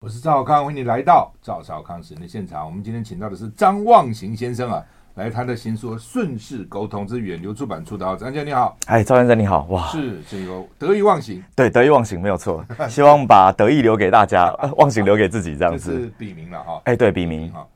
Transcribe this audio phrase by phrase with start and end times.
[0.00, 2.66] 我是赵少康，欢迎你来到赵少康时间的现场。
[2.66, 4.84] 我们今天请到的是张望行先生啊，
[5.14, 8.14] 来他的新书《顺势沟通之远流出版出道。
[8.14, 17.66] 张先生你好，哎，赵先生你好，哇，是这个得意忘形，对，得意忘形没有错，希望把得意留给大家， 忘形留给自己，这样子这是笔名了哈，哎，对，笔名好。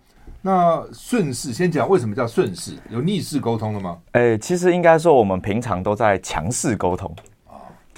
[0.42, 2.76] 那顺势先讲为什么叫顺势？
[2.90, 3.96] 有逆势沟通了吗？
[4.12, 7.10] 哎，其实应该说我们平常都在强势沟通。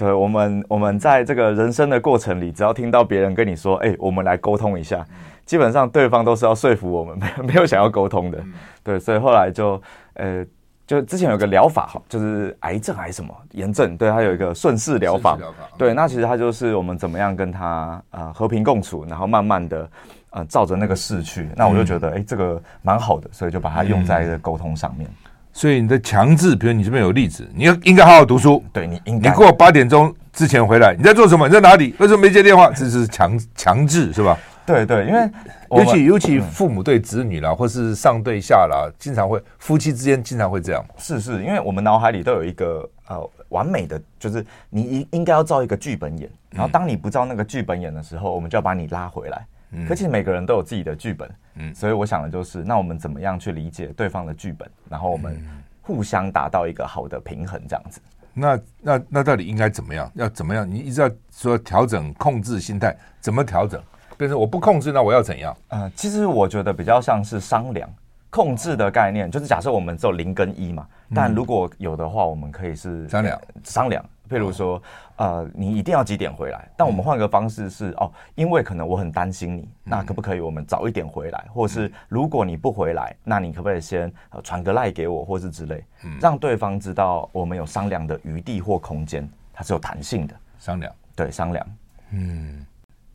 [0.03, 5.05] 对，我们，我们在这个人生的过程里，只要听到别人跟你说：“哎，我们来沟通一下。”
[5.45, 8.37] 基本上对方都是要说服我们， 没有没有想要沟通的。
[8.83, 9.81] 对，所以后来就
[10.15, 10.45] 呃，
[10.85, 15.37] 就之前有个疗法哈，就是癌症还是什么炎症，对，它有一个顺势疗法。
[15.77, 19.89] 对，那其实它就是我们怎么样跟他呃和平共处，然后慢慢的
[20.31, 21.47] 呃照着那个势去。
[21.55, 25.09] 那我就觉得哎，这个蛮好的，所以就把它用在这个沟通上面。
[25.53, 28.61] 所以你的强制，比如你这边有例子，你要应该好好读书。
[28.73, 31.47] 对，你应该你过八点钟之前回来，你在做什么？
[31.47, 31.93] 你在哪里？
[31.99, 32.71] 为什么没接电话？
[32.71, 34.35] 这是强 强制是吧？
[34.65, 35.29] 对对，因为
[35.69, 40.83] 尤其尤其父母对子女啦，嗯、或是上对下啦，经常会夫妻之间经常会这样。
[40.97, 49.45] 是是，因为我们脑海里都有一个呃完美的，就是你应应该要照一个剧本演，然后当你不照那个剧本演的时候，我们就要把你拉回来。
[49.73, 51.29] 嗯、可其实每个人都有自己的剧本。
[51.55, 55.37] 嗯，所以我想的就是，那我们怎么样去理解对方的剧本，然后我们
[55.81, 58.01] 互相达到一个好的平衡，这样子。
[58.33, 60.11] 那那那到底应该怎么样？
[60.15, 60.69] 要怎么样？
[60.69, 63.81] 你一直要说调整控制心态，怎么调整？
[64.17, 65.55] 变成我不控制，那我要怎样？
[65.67, 67.89] 呃，其实我觉得比较像是商量。
[68.29, 74.03] 控制的概念就是假设我们只有零跟一嘛，但如果有的话，我们可以是商量商量。
[74.29, 74.81] 譬如说，
[75.17, 76.67] 呃，你一定要几点回来？
[76.75, 81.45] 但我们换个方式是，哦，因为可能我很担心你，那可不可以我们早一点回来？
[81.53, 84.11] 或是如果你不回来，那你可不可以先
[84.43, 85.83] 传个赖给我，或是之类，
[86.19, 90.33] 让对方知道我们有商量的余地或空间，它是有弹性的。
[90.57, 91.67] 商量，对，商量。
[92.11, 92.65] 嗯，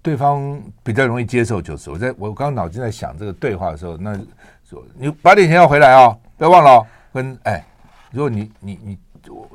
[0.03, 4.15] 对方比较容易接受，就是我在我刚刚脑筋在想这个对话的时候，那
[4.63, 6.87] 说你八点前要回来哦，不要忘了。
[7.13, 7.65] 跟哎，
[8.11, 8.99] 如果你你你。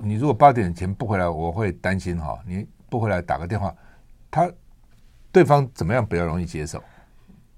[0.04, 2.38] 你如果八点前不回来，我会担心哈。
[2.46, 3.74] 你不回来打个电话，
[4.30, 4.48] 他
[5.32, 6.84] 对方怎么样比较容易接受？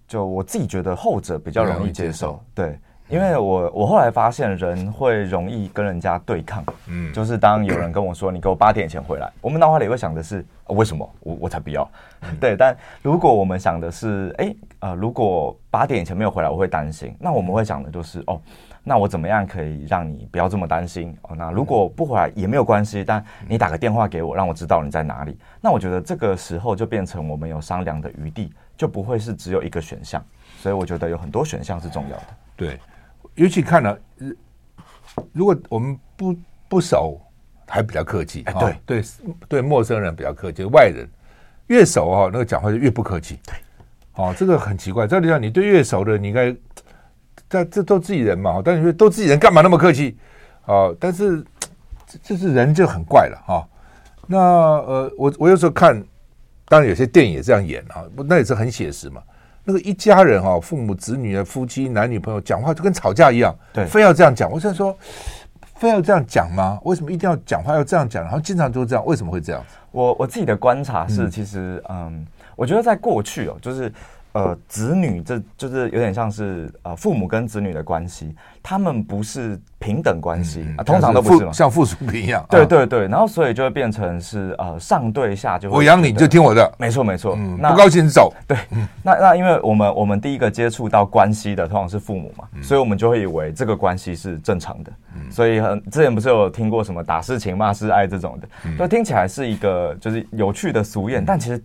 [0.08, 2.40] 就我自己觉得后者比较容易接受。
[2.54, 2.80] 对，
[3.10, 6.64] 因为我我后来发现人会容易跟人家对抗。
[6.88, 11.10] 嗯，就是当有人跟我说你给我八点前回来，我们脑海里会想的是为什么？
[11.22, 11.90] 我我才不要。
[12.40, 17.14] 对，但如果我们想的是哎呃，如果八点前没有回来，我会担心。
[17.20, 18.40] 那我们会想的就是哦。
[18.88, 21.36] 那我怎么样可以让你不要这么担心哦？
[21.36, 25.36] 那如果不回来也没有关系，但你打个电话给我，让我知道你在哪里。
[25.60, 30.24] 那我觉得这个时候就变成我们有商量的余地，就不会是只有一个选项。
[30.60, 32.24] 所以我觉得有很多选项是重要的。
[32.56, 32.80] 对，
[33.34, 34.00] 尤其看了，
[35.34, 36.36] 如果我们不
[36.68, 37.20] 不熟，
[37.68, 38.44] 还比较客气。
[38.46, 39.04] 哎，对对
[39.50, 41.10] 对，陌生人比较客气，外人
[41.68, 43.40] 越熟哈，那个讲话就越不客气。
[43.48, 43.56] 对，
[44.14, 45.08] 哦，这个很奇怪。
[45.08, 46.56] 照理讲，你对越熟的，你应该。
[47.64, 50.18] 这这都自己人嘛，但你说都自己人，干嘛那么客气？
[50.66, 51.44] 啊，但是
[52.08, 53.68] 这这是人就很怪了哈。
[54.28, 56.04] 那呃，我我有时候看，
[56.68, 59.22] 当然有些电影也这样演啊，那也是很写实嘛。
[59.64, 64.52] 那个一家人哈，父母子女啊，夫妻男女朋友讲话就跟吵架一样，对，非要这样讲。
[64.52, 64.98] 我现在说，
[65.76, 66.80] 非要这样讲吗？
[66.84, 68.24] 为什么一定要讲话要这样讲？
[68.24, 69.64] 然后经常都这样，为什么会这样？
[69.92, 73.92] 我我自己的观察是，其实嗯，我觉得在过去哦，就是。
[74.36, 82.46] 呃，子女这就是有点像是呃父母跟子女的关系，他们不是平等关系啊，通常都不是像附属品一样。
[82.50, 85.78] 对对对，然后所以就会变成是呃上对下就会。
[85.78, 87.34] 我养你就听我的，没错没错。
[87.38, 88.34] 嗯，不高兴走。
[88.46, 88.58] 对，
[89.02, 94.92] 那那因为我们我们第一个接触到关系的通常是父母嘛，所以我们就会以为这个关系是正常的。
[95.30, 101.64] 所以很之前不是有听过什么打是情骂是爱这种的，就听起来是一个就是有趣的俗谚，但其实。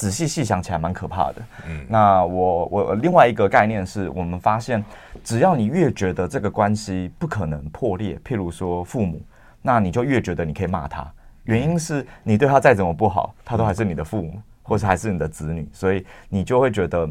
[0.00, 1.34] 仔细细想起来，蛮可怕的。
[1.68, 4.82] 嗯，那我我另外一个概念是，我们发现，
[5.22, 9.20] 只要你越觉得这个关系不可能破裂，譬如说父母，
[9.60, 11.06] 那你就越觉得你可以骂他。
[11.44, 17.06] 原因是你对他再怎么不好，他都还是你的父母，或是还是你的子女，所以你就会觉得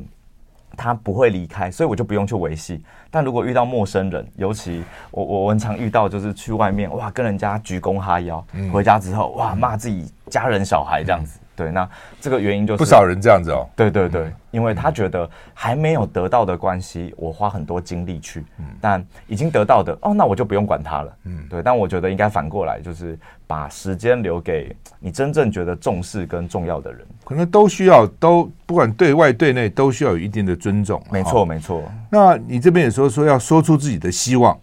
[0.76, 2.84] 他不会离开，所以我就不用去维系。
[3.12, 8.44] 但如果遇到陌生人，尤其我我很常遇到，就是去外面哇，跟人家鞠躬哈腰，
[8.74, 11.40] 回家之后哇，骂自己家人小孩这样子。
[11.60, 11.88] 对，那
[12.22, 13.68] 这个原因就是不少人这样子哦。
[13.76, 21.14] 对对对，因为他觉得还没有得到的关系，我花很多精力去，嗯，但已经得到的，哦，那我就不用管他了。
[21.26, 21.62] 嗯，对。
[21.62, 27.06] 但我觉得应该反过来，就是把时间留给你真正觉得重视跟重要的人。
[27.26, 31.04] 可能都需要，都不管对外对内都需要有一定的尊重。
[31.12, 31.84] 没错没错。
[32.10, 34.58] 那你这边也说说要说出自己的希望，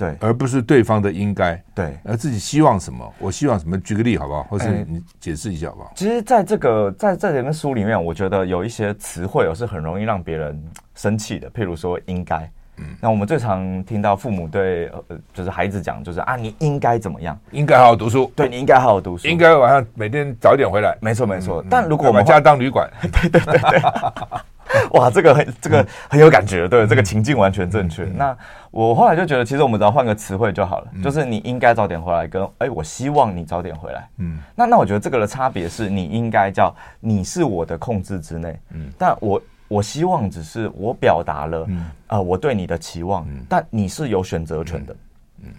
[0.00, 3.78] 对，而不是对方的应该，对，而自己希望什么，我希望什么？
[3.80, 4.42] 举个例好不好？
[4.44, 5.92] 或是你解释一下好不好？
[5.94, 10.58] 其实，在这个在在这本书里面，我觉得有一些词汇是很容易让别人
[10.94, 12.50] 生气的，譬如说“应该”。
[12.82, 17.38] 嗯，那我们最常听到父母对呃，就是孩子讲，就是啊，你应该怎么样？
[17.50, 18.32] 应该好好读书。
[18.34, 20.96] 对，你应该好好读书，应该晚上每天早一点回来。
[21.02, 21.62] 没错，没错。
[21.68, 23.82] 但如果我们家当旅馆，对对对对。
[24.92, 28.04] 哇，这个很这个很有感觉，对，这个情境完全正确。
[28.04, 28.36] 那
[28.70, 34.08] 我后来就觉得，其实我们只要换个词汇就好了，就是你应该早点回来，跟哎，我希望你早点回来。
[34.18, 41.66] 嗯，那那我觉得这个的差别是你应该叫你是我的控制之内，嗯，但我我希望只是我表达了，
[42.08, 43.44] 呃，我对你的期望，嗯。
[43.48, 44.92] 但你是有选择权的。
[44.92, 44.98] 嗯，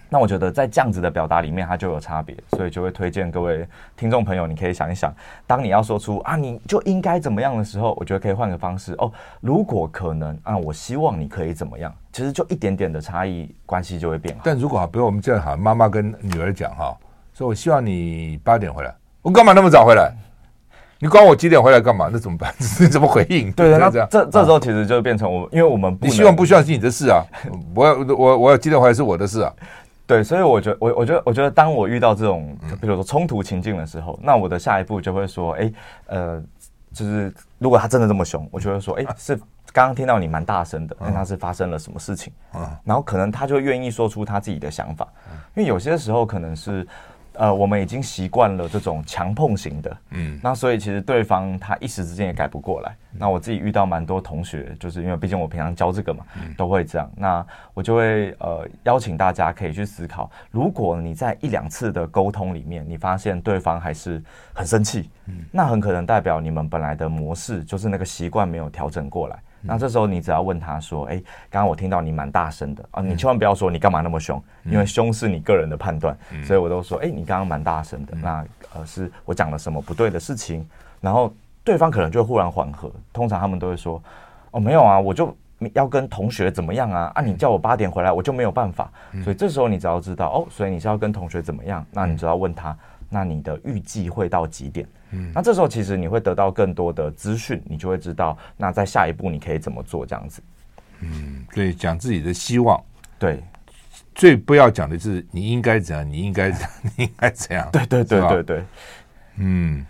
[0.10, 5.14] 那我觉得在这样子的表达里面，它就有差别，所以就会推荐各位听众朋友，你可以想一想，
[5.48, 9.12] 当你要说出啊，你就应该怎么样的时候，我觉得可以换个方式哦。
[9.40, 14.42] 如果可能啊，我希望你可以怎么样，其实就一点点的差异，关系就会变好。
[14.44, 16.98] 但如果啊比如我们这样哈，妈妈跟女儿讲哈，
[17.34, 20.14] 说我希望你八点回来，我干嘛那么早回来？
[21.04, 22.10] 你管我几点回来干嘛？
[22.14, 22.54] 那怎么办？
[22.80, 23.52] 你怎么回应？
[23.54, 27.26] 对，那这这这时候其实就变成我，因为我们不你希望不希望是你的事啊？
[27.74, 29.52] 我要我我要几点回来是我的事啊？
[30.06, 35.74] 对，所以我觉得我我觉得我觉得当我遇到这种比如说冲突情境的时候，那我的下一步就会说，哎，
[36.06, 36.40] 呃，
[36.94, 39.36] 就是如果他真的这么凶，我就会说，哎，是
[39.74, 42.32] 刚刚听到你蛮大声的，那他是发生了什么事情？
[42.84, 45.08] 然后可能他就愿意说出他自己的想法，
[45.56, 46.86] 因为有些时候可能是。
[47.42, 52.96] 呃，我们已经习惯了这种强碰型的，嗯，那所以其实对方他一时之间也改不过来。
[53.18, 56.24] 那我自己遇到蛮多同学，就是因为毕竟我平常教这个嘛，
[56.56, 57.12] 都会这样。
[57.18, 57.44] 那
[57.74, 64.22] 我就会呃邀请大家可以去思考，如果你在一两次的沟通里面，你发现对方还是
[64.54, 69.40] 很生气，嗯，那很可能代表你们本来的模式就是那个习惯没有调整过来。
[69.62, 71.18] 那这时候你只要问他说：“哎，
[71.50, 80.68] 刚刚我听到你蛮大声的啊，你千万不要说你干嘛那么凶，因为凶是你个人的判断，所以我都说：哎，你刚刚蛮大声的，那呃是我讲了什么不对的事情？
[81.00, 84.02] 然后对方可能就忽然缓和，通常他们都会说：
[84.52, 85.36] 哦，没有啊，我就
[85.74, 87.12] 要跟同学怎么样啊？
[87.16, 88.92] 啊，你叫我八点回来，我就没有办法。
[89.24, 91.86] 所以这时候你只要知道哦，所以你是要跟同学怎么样？
[91.92, 92.76] 那你只要问他，
[93.10, 100.42] 那你的预计会到几点？”嗯，那这时候其实你会得到更多的资讯，你就会知道，那在下一步你可以怎么做这样子。
[101.02, 102.82] 嗯，对，讲自己的希望，
[103.20, 103.44] 对，
[104.16, 107.68] 最不要讲的是你应该怎样，你应该怎样，你应该怎样。
[107.72, 108.64] 对对对对对。
[109.38, 109.86] 嗯，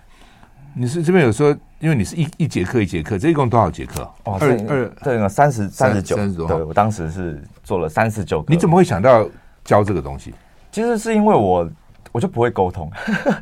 [0.74, 4.02] 你是这边有说，因为你是一一节课一节课，这一共多少节课？
[4.24, 6.16] 哦，二二这个三十三十九。
[6.48, 8.44] 对，我当时是做了三十九。
[8.48, 9.30] 你怎么会想到
[9.64, 10.34] 教这个东西？
[10.72, 11.70] 其实是因为我。
[12.12, 12.92] 我就不会沟通，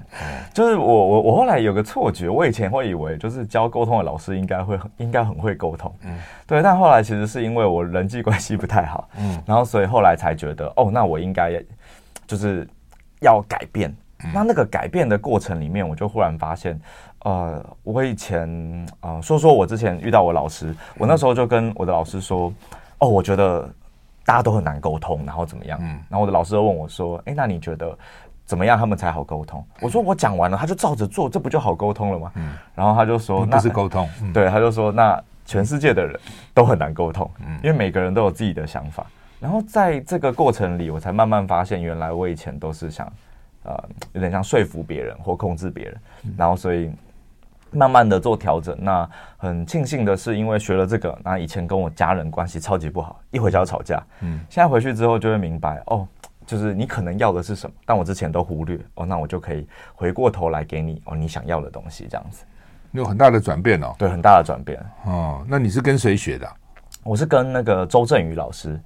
[0.53, 11.59] 就是我我我后来有个错觉，我以前会以为就是教沟通的老师应该会很应该很会沟通，嗯，对，但后来其实是因为我人际关系不太好，嗯，然后所以后来才觉得哦，那我应该
[12.27, 12.67] 就是
[13.21, 13.91] 要改变，
[14.33, 16.79] 那那个改变的过程里面，我就忽然发现，
[17.23, 18.47] 呃，我以前
[18.99, 22.53] 啊、呃、说说我之前遇到我老师，我那时候就跟我的老师说，
[22.99, 23.67] 哦，我觉得
[24.25, 27.97] 大家都很难沟通，然后怎么样，嗯，然后我的老师又问我说，哎，那你觉得？
[28.49, 29.63] 怎么样他们才好沟通？
[29.79, 32.31] 我说我讲完了，他就照着做，这不就好沟通了吗？
[32.33, 36.19] 嗯，然后他就说那是沟通，对，他就说那全世界的人
[36.51, 39.05] 都很难沟通，嗯，因为每个人都有自己的想法。
[39.39, 43.07] 然后在这个过程里，我才慢慢发现，原来我以前都是想，
[43.65, 45.97] 呃，有点像说服别人或控制别人，
[46.35, 46.91] 然后所以
[47.69, 48.75] 慢慢的做调整。
[48.81, 49.07] 那
[49.37, 56.07] 很庆幸的是，因为学了这个，那以前跟我家人关系超级不好，一回家就吵架，嗯，现在回去之后就会明白哦。
[56.49, 62.43] 就是你可能要的是什么，但我之前都忽略哦，那我就可以回过头来给你哦，你想要的东西这样子，
[62.93, 65.45] 有很大的转变哦，对，很大的转变哦。
[65.47, 66.53] 那你是跟谁学的啊？
[67.03, 68.79] 我是跟那个周振宇老师。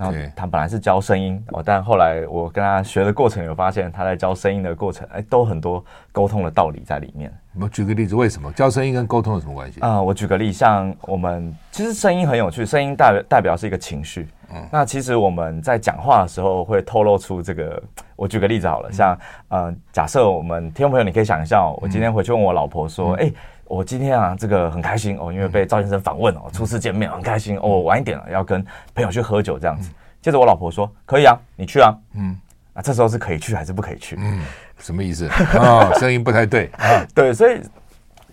[0.00, 7.30] OK，他本来是教声音哦，但后来我跟他学的过程有发现，他在教声音的过程，哎，都很多沟通的道理在里面。
[7.60, 9.80] 我举个例子，为什么教声音跟沟通有什么关系？
[9.80, 14.26] 啊、呃，我举个例，像我们其实声音很有趣，声音代表代表是一个情绪。
[14.54, 17.82] 嗯，那其实我们在讲话的时候会透露出这个。
[18.16, 23.34] 我举个例子好了，像呃，假设我们听众朋友，你可以想一下，我今天回去问我老婆说，哎、嗯。
[23.68, 27.80] 我今天啊，这个很开心哦，因为被赵先生访问哦，初次见面很开心哦。
[27.80, 29.90] 晚一点了，要跟朋友去喝酒这样子。
[30.22, 32.38] 接着我老婆说：“可以啊，你去啊。”嗯，
[32.72, 34.14] 那这时候是可以去还是不可以去？
[34.20, 34.40] 嗯，
[34.78, 35.28] 什么意思？
[35.58, 37.04] 哦，声音不太对啊。
[37.12, 37.60] 对，所以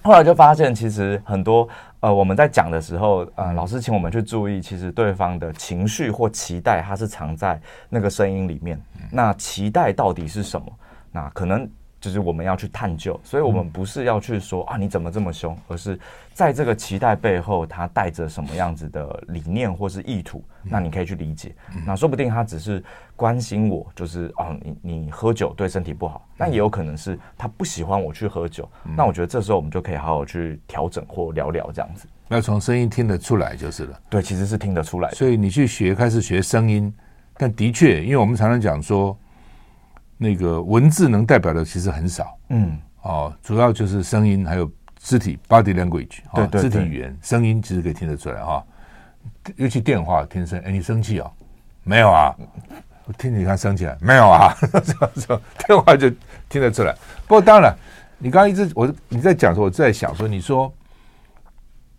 [0.03, 1.67] 后来就发现，其实很多
[2.03, 7.57] 呃，我们在讲的时候，呃，老师请我们去注意，其实对方的情绪或期待，它是藏在
[7.87, 8.77] 那个声音里面。
[9.09, 10.67] 那期待到底是什么？
[11.13, 11.69] 那可能。
[12.03, 15.97] 就是我们要去探究，所以我们不是要去说啊你怎么这么凶，而是
[16.33, 21.55] 在这个期待背后，他带着什么样子的理念或是意图，那你可以去理解。
[21.85, 22.83] 那说不定他只是
[23.15, 28.69] 关心我，就是哦你你喝酒对身体不好，但也有可能是他不喜欢我去喝酒。
[28.97, 32.05] 那我觉得这时候我们就可以好好去调整或聊聊这样子。
[32.27, 33.97] 那从声音听得出来就是了。
[34.09, 35.09] 对，其实是听得出来。
[35.11, 36.93] 所以你去学开始学声音，
[37.37, 39.17] 但的确，因为我们常常讲说。
[40.23, 48.63] 那个文字能代表的其实很少，嗯，哦，主要就是声音，还有肢体 （body language），哦，肢体语言，声音其实可以听得出来哈。
[49.57, 51.29] 尤其电话听声，哎，你生气哦？
[51.83, 52.33] 没有啊，
[53.03, 54.55] 我听你看生气了，没有啊，
[55.67, 56.09] 电话就
[56.47, 56.95] 听得出来。
[57.27, 57.75] 不过当然，
[58.17, 60.73] 你刚刚一直我你在讲说，我在想说，你说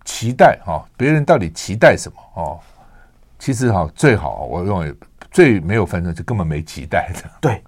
[0.06, 2.58] 期待哈，别人到底期待什么哦？
[3.38, 4.94] 其实哈，最好我认为
[5.30, 7.62] 最没有分寸，就根本没期待的，对。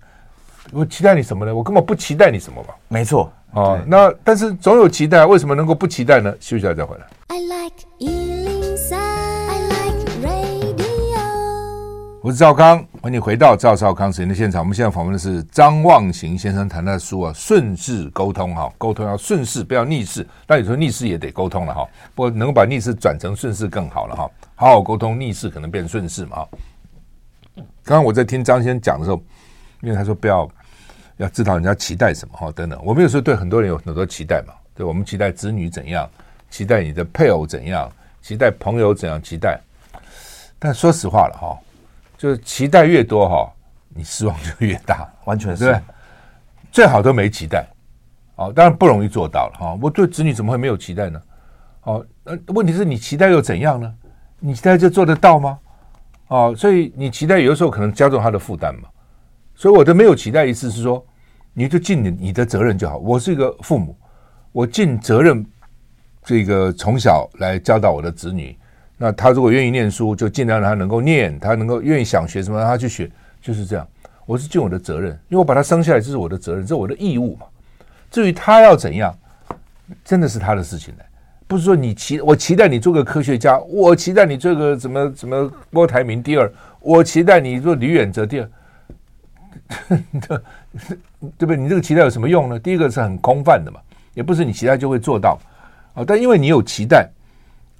[0.72, 1.54] 我期待你什么呢？
[1.54, 2.74] 我根本不期待你什么吧。
[2.88, 6.30] 没错，哦，那但是总有期待，为什么能够不期待呢？
[6.40, 7.06] 休息一下再回来。
[7.28, 11.20] I like 103, I like radio。
[12.20, 14.60] 我是赵康，欢迎你回到赵少康时间的现场。
[14.60, 20.26] 我们现在访问的是张望行先生，谈的书啊，顺势沟通哈，沟通要顺势，不要逆势。
[20.48, 24.28] 那有时候逆势也得沟通了哈，不过能够把逆势转成顺势更好了哈。
[24.56, 26.44] 好好沟通，逆势可能变顺势嘛。
[27.84, 29.22] 刚刚我在听张先生讲的时候。
[29.86, 30.50] 因为他说不要
[31.18, 36.10] 要知道人家期待什么哈等等，我们有时候对很多人有很多期待嘛，对，我们期待子女怎样，
[36.50, 37.88] 期待你的配偶怎样，
[38.20, 39.60] 期待朋友怎样期待，
[40.58, 41.56] 但说实话了哈，
[42.18, 43.48] 就是期待越多哈，
[43.90, 45.80] 你失望就越大，完全是对，
[46.72, 47.64] 最好都没期待，
[48.34, 49.78] 哦，当然不容易做到了哈。
[49.80, 51.22] 我对子女怎么会没有期待呢？
[51.84, 53.94] 哦，呃，问题是你期待又怎样呢？
[54.40, 55.56] 你期待就做得到吗？
[56.26, 58.88] 哦，所以你期待有的时候可能加重他的负担嘛。
[59.56, 61.02] 所以我的没有期待意思是说，
[61.54, 62.98] 你就尽你你的责任就好。
[62.98, 63.96] 我是一个父母，
[64.52, 65.44] 我尽责任，
[66.22, 68.54] 这个从小来教导我的子女。
[68.98, 73.10] 那他如果愿意念书，就尽量让他能够念，他能够愿意想学什么，让他去学，
[73.40, 73.88] 就是这样。
[74.26, 77.46] 我是尽我的责任，因为我把他生下来，这是我的责任，这是我的义务嘛。
[78.10, 79.16] 至于他要怎样，
[80.04, 81.02] 真的是他的事情呢。
[81.46, 88.50] 不是说你期我期待你做个科学家，我期待你做个什么什么郭台铭第二，我期待你做李远哲第二。
[91.36, 91.56] 对不对？
[91.56, 92.58] 你这个期待有什么用呢？
[92.58, 93.80] 第一个是很空泛的嘛，
[94.14, 95.38] 也不是你期待就会做到
[95.94, 96.04] 哦。
[96.06, 97.08] 但因为你有期待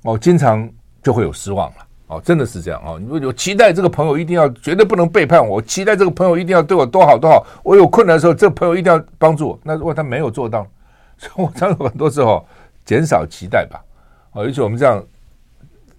[0.03, 0.69] 哦，经常
[1.03, 2.21] 就会有失望了哦。
[2.25, 2.99] 真的是这样哦。
[2.99, 7.47] 你说有期待这个朋友一定要绝对不能背叛我，期待这个朋友一定要对我多好多好。
[7.63, 9.61] 我有困难的时候，这个朋友一定要帮助我。
[9.63, 10.67] 那如果他没有做到，
[11.19, 12.47] 所以我常常很多时候
[12.85, 13.81] 减少期待吧。
[14.33, 15.05] 哦，尤其我们这样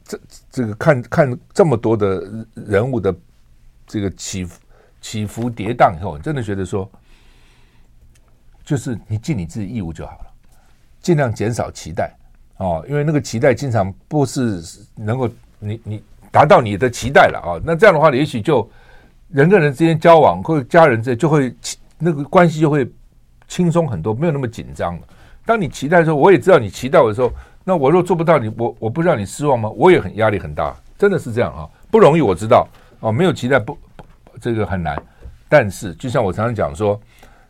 [0.03, 0.19] 这
[0.51, 3.15] 这个看看这么多的人物的
[3.85, 4.59] 这个起伏。
[5.07, 6.89] 起伏跌宕以后，你真的觉得说，
[8.65, 10.25] 就是你尽你自己义务就好了，
[11.01, 12.13] 尽量减少期待
[12.57, 14.61] 哦，因为那个期待经常不是
[14.95, 17.49] 能够你你达到你的期待了啊。
[17.63, 18.69] 那这样的话，也许就
[19.29, 21.55] 人跟人之间交往或者家人之间就会
[21.97, 22.85] 那个关系就会
[23.47, 25.07] 轻松很多，没有那么紧张了。
[25.45, 27.31] 当你期待的时候，我也知道你期待我的时候，
[27.63, 29.69] 那我若做不到你，我我不让你失望吗？
[29.69, 32.67] 我也很压力很大，真的是这样啊，不容易，我知道
[32.99, 33.77] 哦，没有期待不。
[34.39, 35.01] 这个很难，
[35.49, 36.99] 但是就像我常常讲说，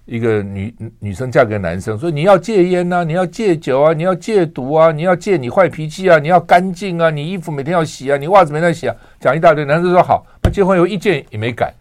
[0.05, 9.65] 一个女女生嫁给男生，说你要戒烟呐，你要戒酒啊，你要戒毒啊，你要戒你坏脾气啊，你要干净啊，你衣服每天要洗啊，你袜子每天要洗啊，讲一大堆。
[9.65, 11.73] 男生说好，他结婚以后一件也没改，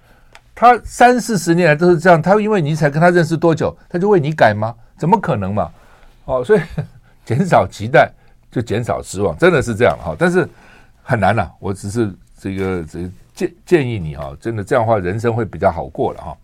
[0.55, 4.75] 他三四十年来都是这样，他因为你才跟他认识多久，他就为你改吗？
[4.99, 5.71] 怎么可能嘛？
[6.25, 6.61] 哦，所以
[7.25, 8.11] 减少期待
[8.51, 10.17] 就减少失望，真的是这样哈。
[10.19, 10.49] 但是
[11.03, 13.11] 很难呐、我只是这个这。
[13.37, 16.35] 建建议你啊，真的这样的话，人生会比较好过了哈。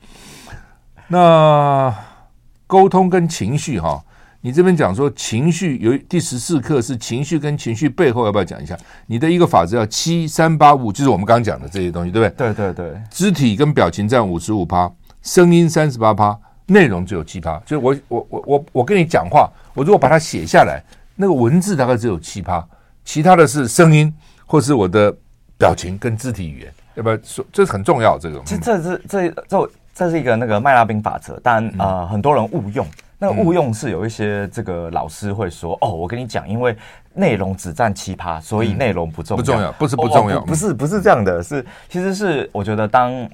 [1.08, 1.94] 那
[2.66, 3.98] 沟通跟情绪哈，
[4.42, 8.76] 你这边讲说情绪有第十四课是情绪跟情绪背后，要不要讲一下？
[9.06, 12.52] 你的一个法则叫七三八五，就是我们刚刚讲的这些东西，对不对？
[12.52, 17.58] 对对对，肢体跟表情占五十五趴，声音三十八趴，内容只有七趴。
[17.60, 20.84] 就是我我我我我跟你讲话，我如果把它写下来，
[21.16, 22.62] 那个文字大概只有七趴，
[23.02, 24.12] 其他的是声音
[24.44, 25.16] 或是我的
[25.62, 26.72] 表情跟肢体语言。
[26.94, 28.18] 要不要说这是很重要？
[28.18, 32.86] 这个其实这是这这这是一个那个麦拉宾法则，但呃很多人误用。
[33.18, 36.76] 那个误用是有一些这个老师会说哦，我跟你讲，因为
[37.14, 39.40] 内容只占奇葩，所以内容不重要。
[39.40, 43.28] 不重要，不是不重要，不是不是这样的，是其实是我觉得当。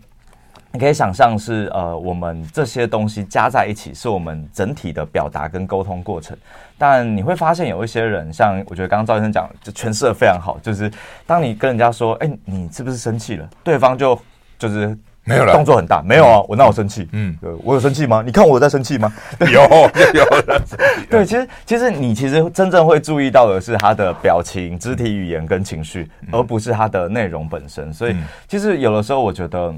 [0.79, 6.37] 你可以想象是呃，我们这些东西加在一起，是我们整体的表达跟沟通过程。
[6.79, 10.89] 但你会发现有一些人，像我觉得刚刚赵医生讲，就诠释的非常好，就是
[11.27, 13.51] 当你跟人家说，哎，你是不是生气了？
[13.65, 14.17] 对方就
[14.57, 17.09] 就是 没有了，动作很大，没有啊，我那有生气？
[17.11, 18.23] 嗯，我有生气吗？
[18.25, 19.13] 你看我在生气吗？
[19.41, 20.63] 有有了。
[21.11, 27.93] 对，其实其实你其实真正会注意到的是他的表情、肢体语言跟情绪，而不是他的内容本身。
[27.93, 28.15] 所以
[28.47, 29.75] 其实有的时候我觉得。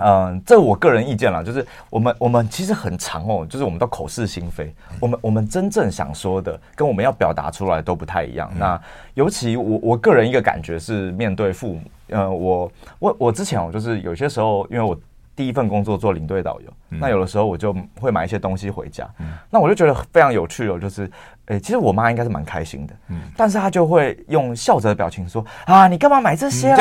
[0.00, 8.48] 嗯，这我个人意见啦，就是我们我们其实很长哦，就是我们都口是心非，我们我们真正想说的跟我们要表达出来都不太一样。
[8.54, 8.80] 嗯、那
[9.14, 14.98] 尤其我我个人一个感觉是，面对父母，呃，我我我之前我，就是有些时候，因为我。
[15.36, 21.10] 第一份工作做领队导游，嗯、那有的时候我就会买一些东西回家，嗯、那我就觉得非常有趣哦，就是，
[21.46, 26.76] 诶、欸，其实我妈应该是蛮开心的，嗯，但是她就会用笑着的表情说啊，你干嘛买这些啊？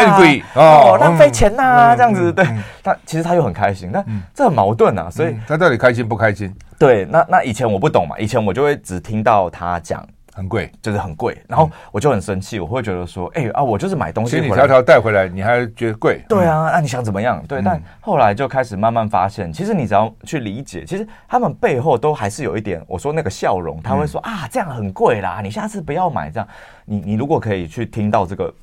[0.56, 4.04] 嗯、哦，浪费钱呐、这样子，对，嗯、但其实她又很开心，但
[4.34, 6.54] 这很矛盾啊，所以她到底开心不开心？
[6.80, 10.06] 对，那那以前我不懂嘛，以前我就会只听到她讲。
[10.36, 16.22] 很贵，就是很贵，然后我就很生气，我会觉得说，哎、欸、啊，我就是买东西，千里迢迢带回来，你还觉得贵？
[16.28, 17.42] 对啊，那、啊、你想怎么样？
[17.48, 26.48] 对，嗯、但后来就开始慢慢发现，其实你只要去理解，其实他们背后都还是有一点，我说那个笑容，他会说、嗯、啊，这样很贵啦，你下次不要买这样。
[26.84, 28.54] 你你如果可以去听到这个。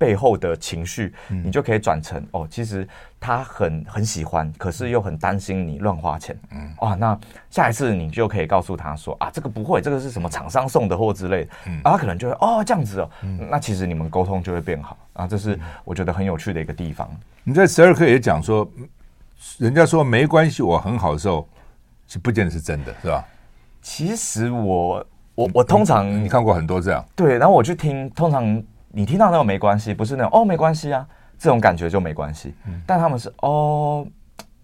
[0.00, 2.88] 背后的情绪，你就可以转成哦，其实
[3.20, 6.34] 他很很喜欢，可是又很担心你乱花钱。
[6.52, 11.50] 嗯，哦，那下一次你就可以告诉他说啊，这个不会，这个是什么厂商送的货之类的。
[11.66, 13.10] 嗯，啊，他可能就会哦这样子哦。
[13.24, 17.06] 嗯，那其实你们沟通就会变好啊，这是我觉得很有趣的一个地方。
[17.44, 18.66] 你在十二课也讲说，
[19.58, 21.46] 人家说没关系，我很好的时候，
[22.06, 23.22] 是不见得是真的，是吧？
[23.82, 28.64] 其实我我我通常你看过很多这样，对，然后我去听，通常。
[28.92, 31.06] 你听到那种没关系，不是那种哦没关系啊，
[31.38, 32.54] 这种感觉就没关系。
[32.66, 34.06] 嗯，但他们是哦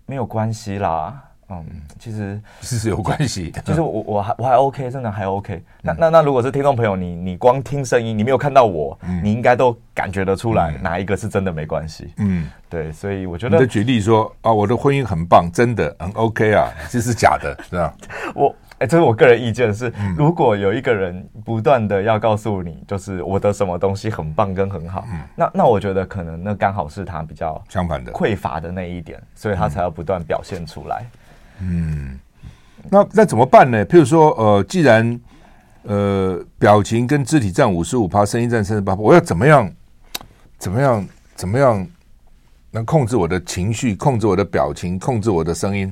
[0.05, 1.65] 没有关系啦，嗯，
[1.99, 3.53] 其实是是有关系。
[3.65, 5.63] 其实我我还我还 OK，真的还 OK。
[5.81, 12.13] 那那那如果是听众朋友，你你光听声音，你没有看到我，你应该都感觉得出来哪一个是真的没关系。
[12.17, 13.57] 嗯，对，所以我觉得。
[13.57, 17.95] 你的举例说啊，我的婚姻很棒，真的很 OK 啊，这是假的，是吧？
[18.35, 18.55] 我。
[18.79, 31.07] 哎，这是我个人意见是，如果有一个人不断的要告诉你，就是我的什么东西很棒跟很好，嗯、那那我觉得可能那刚好是他比较相反的匮乏的那一点，所以他才要不断表现出来。
[31.61, 32.19] 嗯，
[32.91, 33.87] 那那怎么办呢？
[33.87, 35.21] 譬如说，呃，既然
[35.85, 39.73] 呃表情跟肢体占五十五趴，声音占三十八趴，我要怎么样？
[40.59, 41.09] 怎么样？
[41.35, 41.87] 怎么样
[42.73, 43.97] 能控制我的情绪？
[43.97, 44.99] 控制我的表情？
[44.99, 45.91] 控制我的声音？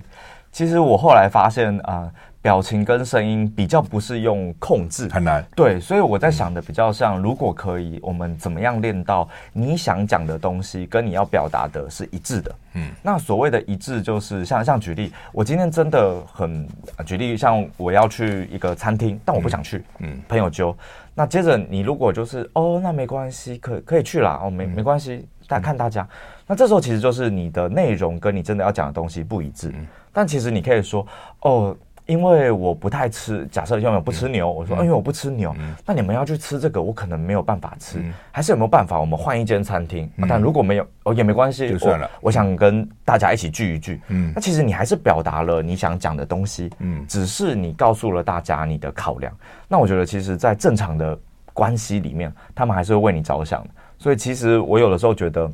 [0.53, 1.85] 其实我后来发现啊。
[1.87, 2.12] 呃
[2.44, 5.42] 表情跟声音比较不是用控制，很难。
[5.57, 12.54] 对，所以我在想的比较像，如果可以，我们怎么样练到你想讲的东西跟你要表达的是一致的？
[12.74, 16.68] 嗯，那所谓的一致就是像像举例，我今天真的很
[17.07, 20.76] 举例，像我要去一个餐厅，但我不想去，嗯，朋友揪。
[21.14, 26.07] 那接着你如果就是哦，那没关系，可可以去啦，哦，没没关系，大看大家。
[26.46, 29.72] 那这时候其实就是你的内容跟你真的要讲的东西不一致，
[30.12, 31.07] 但其实你可以说
[31.40, 31.74] 哦。
[32.07, 37.99] 因为我不太吃，假设因为我不吃牛，我说，因为我不吃牛，那你们要去吃这个，我可能没有办法吃，
[38.31, 40.11] 还是有没有办法，我们换一间餐厅？
[40.29, 42.11] 但如果没有，哦也没关系，就算了。
[42.21, 49.35] 我想跟大家一起聚一聚，嗯，那其实你还是表达了你想讲的东西，嗯，只是你告诉了大家你的考量。
[49.67, 51.19] 那我觉得，其实，在正常的
[51.55, 53.71] 关系里面，他们还是会为你着想的。
[53.97, 55.51] 所以，其实我有的时候觉得，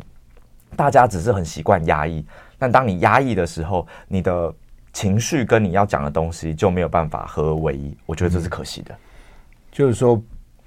[0.74, 2.26] 大家只是很习惯压抑，
[2.58, 4.52] 但当你压抑的时候，你的。
[4.92, 8.94] 情绪跟你要讲的东西就没有办法合而为一，我觉得这是可惜的。
[9.70, 10.20] 就是说，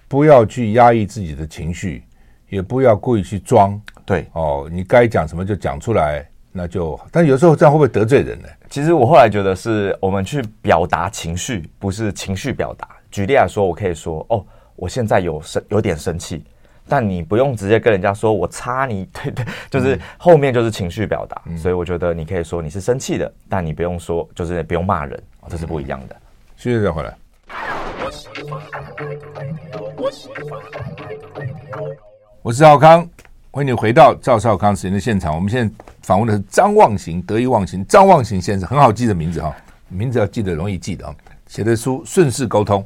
[0.07, 2.03] 不要去压抑自己的情绪，
[2.49, 3.79] 也不要故意去装。
[4.05, 6.99] 对哦，你该讲什么就讲出来，那就。
[7.12, 8.47] 但有时候这样会不会得罪人呢？
[8.69, 12.88] 其实我后来觉得是我们去表达情绪，不是情绪表达。
[13.12, 16.43] 举例来说，我可以说：“哦，我现在有生有点生气。”
[16.88, 26.15] 但你不用直接跟人家说“我擦你”， 对对，就是后面就是情绪表达，嗯、所以我觉得你可以说你是生气的，但你不用说，就是不用骂人，这是不一样的。
[26.58, 27.13] 谢谢再回来。
[32.41, 33.08] 我是赵康，
[33.52, 35.34] 欢迎你回到赵少康时间的现场。
[35.34, 39.56] 我们现在访问的是张望行，得意忘形，张望行先生，很好记的名字哈，
[39.88, 41.15] 名字要记得容易记的啊。
[41.48, 42.82] 写的书《顺势沟通》。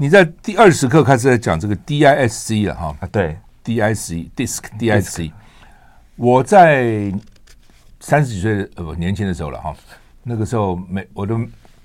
[0.00, 2.96] 你在第二十课开始在讲这个 DISC 了哈？
[3.00, 5.32] 啊，对，DISC DISC DISC。
[6.14, 7.12] 我在
[7.98, 9.74] 三十几岁呃不年轻的时候了哈，
[10.22, 11.36] 那个时候美我的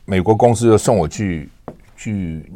[0.05, 1.49] 美国公司又送我去
[1.97, 2.51] 去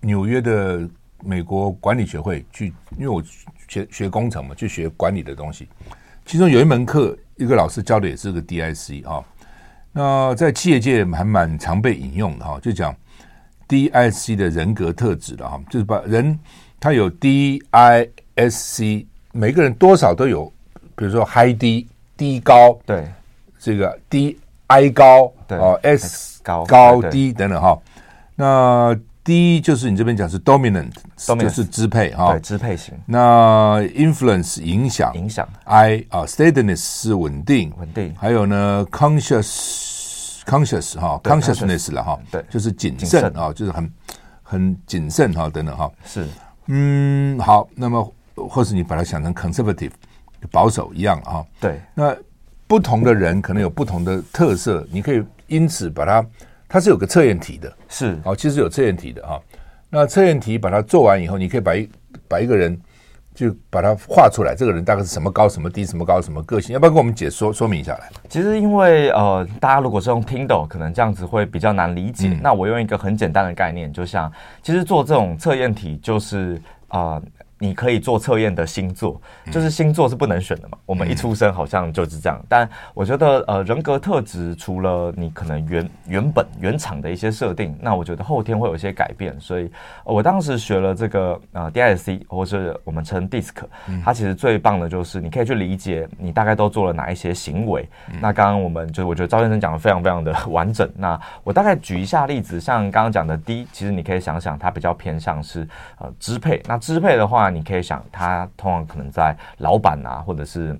[0.00, 0.88] 纽约的
[1.22, 3.22] 美国管理学会去，因为我
[3.68, 5.68] 学学工程嘛，去学管理的东西。
[6.24, 9.22] 其中有一门课，一个老师教的也是个 DISC 哈。
[9.92, 12.96] 那在企业界还蛮常被引用的哈，就讲。
[13.68, 16.38] DISC 的人格特质的哈，就是把人
[16.78, 20.52] 他有 DISC，每个人多少都有，
[20.94, 23.06] 比如说 High D 低高，对，
[23.58, 27.78] 这个 D I 高，对哦 S 高高低等等哈。
[28.34, 32.94] 那 D 就是你这边讲是 dominant，就是支配哈，对，支配型。
[33.06, 35.12] 那 influence 影响。
[35.16, 35.48] 影响。
[35.64, 37.72] I 啊 steadiness 是稳定。
[37.76, 39.85] 稳定，还有呢 conscious
[40.46, 43.92] conscious 哈 consciousness 了哈，对，就是谨慎啊，就是很
[44.42, 45.90] 很谨慎哈等等哈。
[46.04, 46.26] 是，
[46.68, 49.92] 嗯，好，那么或是你把它想成 conservative
[50.50, 51.44] 保守一样啊。
[51.60, 52.16] 对，那
[52.66, 56.24] 不同的人可能有不同的特色，你可以因此把它。
[56.68, 59.40] 它是有个测验题的，是哦，其实有测验题的哈。
[59.88, 61.88] 那测验题把它做完以后，你可以把一
[62.26, 62.76] 把一个人
[63.36, 68.10] 就把它画出来，这个人大概是什么高什么低，什么高什么个性，要不要跟我们解说说明一下来？
[68.28, 72.28] 其实因为呃，大家如果是用 Kindle，可能这样子会比较难理解。
[72.28, 76.98] 嗯、那我用一个很简单的概念，就像其实做这种测验题，就是啊。
[76.98, 77.22] 呃
[77.58, 79.18] 你可以做测验的星座，
[79.50, 80.76] 就是星座是不能选的嘛。
[80.84, 82.38] 我们一出生好像就是这样。
[82.48, 89.34] 但我觉得，呃，人格特质除了你可能原原本原厂的一些设定，那我觉得后天会有一些改变。
[89.40, 89.70] 所以，
[90.04, 93.54] 我当时学了这个呃 DISC，或是我们称 DISC，
[94.04, 97.88] 它其实最棒的就是你可以去理解你大概都做了哪一些行为。
[98.20, 100.86] 那刚刚我们就我觉得赵先生讲的非常非常的完整。
[100.94, 105.66] 那我大概举一下例子，像刚刚讲的 D，其实你可以想想，它比较偏向是
[105.98, 106.62] 呃支配。
[106.66, 107.45] 那支配的话。
[107.46, 110.76] 那你可以想，他通常可能在老板啊，或者是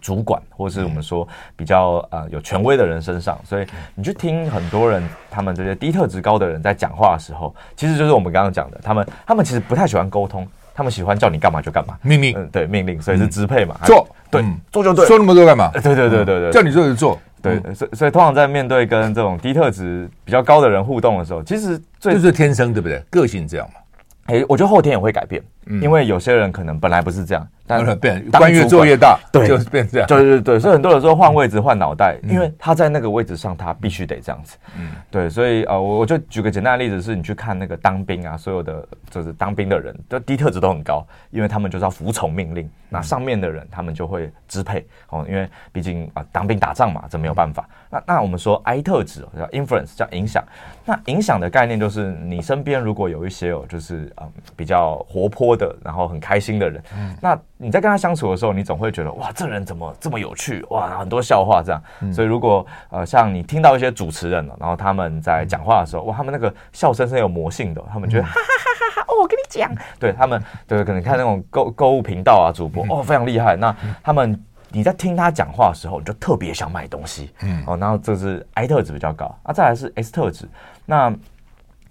[0.00, 1.26] 主管，或者是我们说
[1.56, 3.36] 比较呃有权威的人身上。
[3.44, 15.72] 所以你去听很多人，他们这些低特质高的人在讲话的时候，其实就是我们刚刚讲的，他们他们其实不太喜欢沟通，他们喜欢叫你干嘛就干嘛，命令，嗯，对，命令，所以是支配嘛，做，对，做就对，说那么多干嘛？
[15.72, 16.40] 对对对对。
[16.40, 23.02] 对，叫你做就做，对，所以所以通常在面对跟这种低特质比较高的人互动的时候，其实最就是天生对不对？
[23.10, 23.80] 个性这样嘛。
[24.26, 25.42] 哎，我觉得后天也会改变，
[25.80, 30.08] 因为有些人可能本来不是这样，但变官越做越大，对，就是变这样。
[30.08, 34.56] 对对对，所以很多人说换位置换脑袋，因为他在那个位置上，他必须得这样子。
[34.76, 47.68] 嗯，对，所以呃，我我就举个简单的例子，是你去看那个当兵啊，所有的就是当兵的人，就低特质都很高，因为他们就是要服从命令，那上面的人他们就会支配哦，因为毕竟啊当兵打仗嘛，这没有办法。
[47.88, 50.44] 那那我们说 I 特质叫 influence，叫影响。
[50.84, 61.82] 那影响的概念就是，你身边如果有一些哦，就是嗯比较活泼的，然后很开心的人，嗯，那你在跟他相处的时候，你总会觉得哇，这人怎么这么有趣哇，很多笑话这样。
[62.00, 74.42] 嗯，所以如果呃像你听到一些主持人，然后他们在讲话的时候，哇，他们那个笑声是有魔性的，他们觉得哈哈哈哈哈哦，我跟你讲，对他们对可能看那种购购物频道啊，主播哦非常厉害，那他们。
[74.72, 80.48] 你在听他讲话的时候，你就特别想买东西，嗯，哦，然后这是 I 特质比较高，啊，再来是 S 特质，
[80.86, 81.12] 那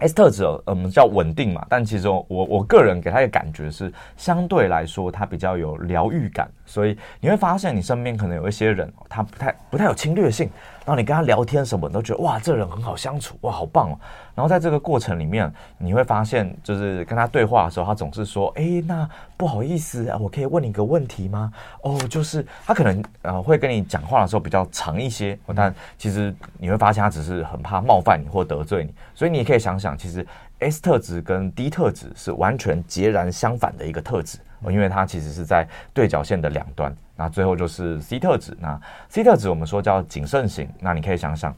[0.00, 10.48] S 特质哦，我们叫稳定嘛，但其实我我个人给他的感觉是，相对来说他比较有疗愈感，所以你会发现你身边可能有一些人，他不太不太有侵略性。
[10.90, 13.96] 然后你跟他聊天什么，你都觉得哇，这人很好相处，哇，好棒哦。
[14.34, 15.48] 然后在这个过程里面，
[15.78, 21.52] 你会发现，就是跟他对话的时候，他总是说，哎，那不好意思啊，我可以问你一个问题吗？
[21.82, 30.26] 哦，就是他可能呃会跟你讲话的时候比较长一些，但其实你会发现他只是很怕冒犯你或得罪你，所以你也可以想想，其实
[30.58, 34.38] S 特质跟 D 特质是完全截然相反的一个特质。
[34.68, 38.56] 因为它其实是在对角线的两端，那最后就是 C 特质。
[38.60, 41.52] 那 C 特质我们说叫谨慎型，那你可以想想，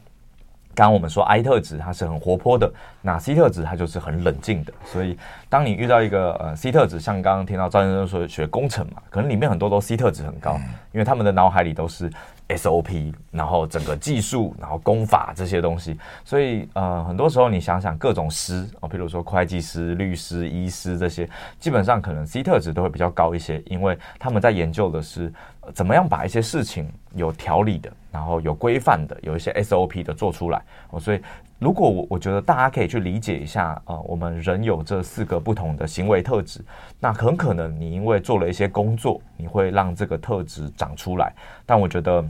[0.74, 4.72] 刚刚我们说 I 特质它是很活泼的，那 C 特质它就是很冷静的。
[4.84, 10.60] 所以当你遇到一个呃 C 特质，像刚刚听到赵先生说学工程嘛，可能里面很多都 C 特质很高，
[10.92, 12.10] 因为他们的脑海里都是。
[12.56, 25.32] SOP，然后整个技术，然后功法这些东西，所以呃，很多时候你想想各种师哦，比如说会计师、律师、医师这些，基本上可能 C 特质都会比较高一些，因为他们在研究的是
[25.72, 31.00] 怎么样把一些事情有条理的，然后有规范的，有一些 SOP 的做出来哦。
[31.00, 31.20] 所以
[31.58, 36.60] 如果我我觉得大家可以去理解一下呃，我们人有这四个不同的行为特质，
[36.98, 41.32] 那很可能你因为做了一些工作，你会让这个特质长出来，
[41.64, 42.24] 但我觉得。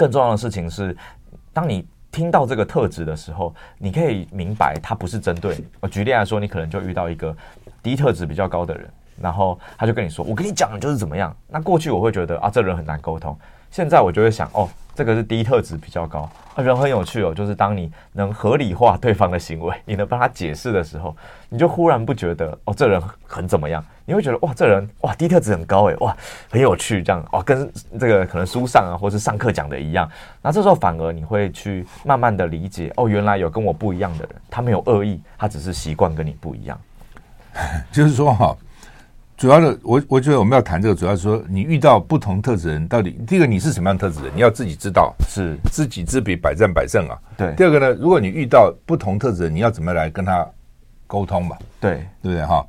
[0.00, 0.96] 更重要的事情是，
[1.52, 5.66] 当你听到这个特质的时候，你可以明白它不是针对你。
[5.78, 7.36] 我举例来说，你可能就遇到一个
[7.82, 13.38] 低特质比较高的人，然后他就跟你说：“我跟你讲，就是怎么样。”那过去我会觉得啊，这人很难沟通。
[13.70, 17.32] 现在我就会想，哦，这个是低特质比较高，啊，人很有趣哦。
[17.32, 21.16] 就是当你能合理化对方的行为，你能帮他解释的时候，
[21.48, 23.84] 你就忽然不觉得哦，这人很怎么样？
[24.04, 26.16] 你会觉得哇，这人哇，低特质很高诶，哇，
[26.50, 30.10] 很有趣，这样哦，跟这个可能书上啊，或是上课讲的一样。
[30.42, 36.76] 那这时候反而你会去慢慢的理解，哦，原来有跟我不一样的人，他没有恶意，他只是习惯跟你不一样。
[37.92, 38.56] 就是说哈，
[39.40, 47.18] 主要的，我我觉得我们要谈这个，主要是说你遇到不同特质人，到底第一个你是什么样的特质人，你要自己知道，是知己知彼，百战百胜啊。
[47.38, 47.54] 对。
[47.54, 50.46] 第二个呢，如果你遇到不同特质人，你要怎么来跟他
[51.06, 51.56] 沟通嘛？
[51.80, 52.62] 对，对不对哈？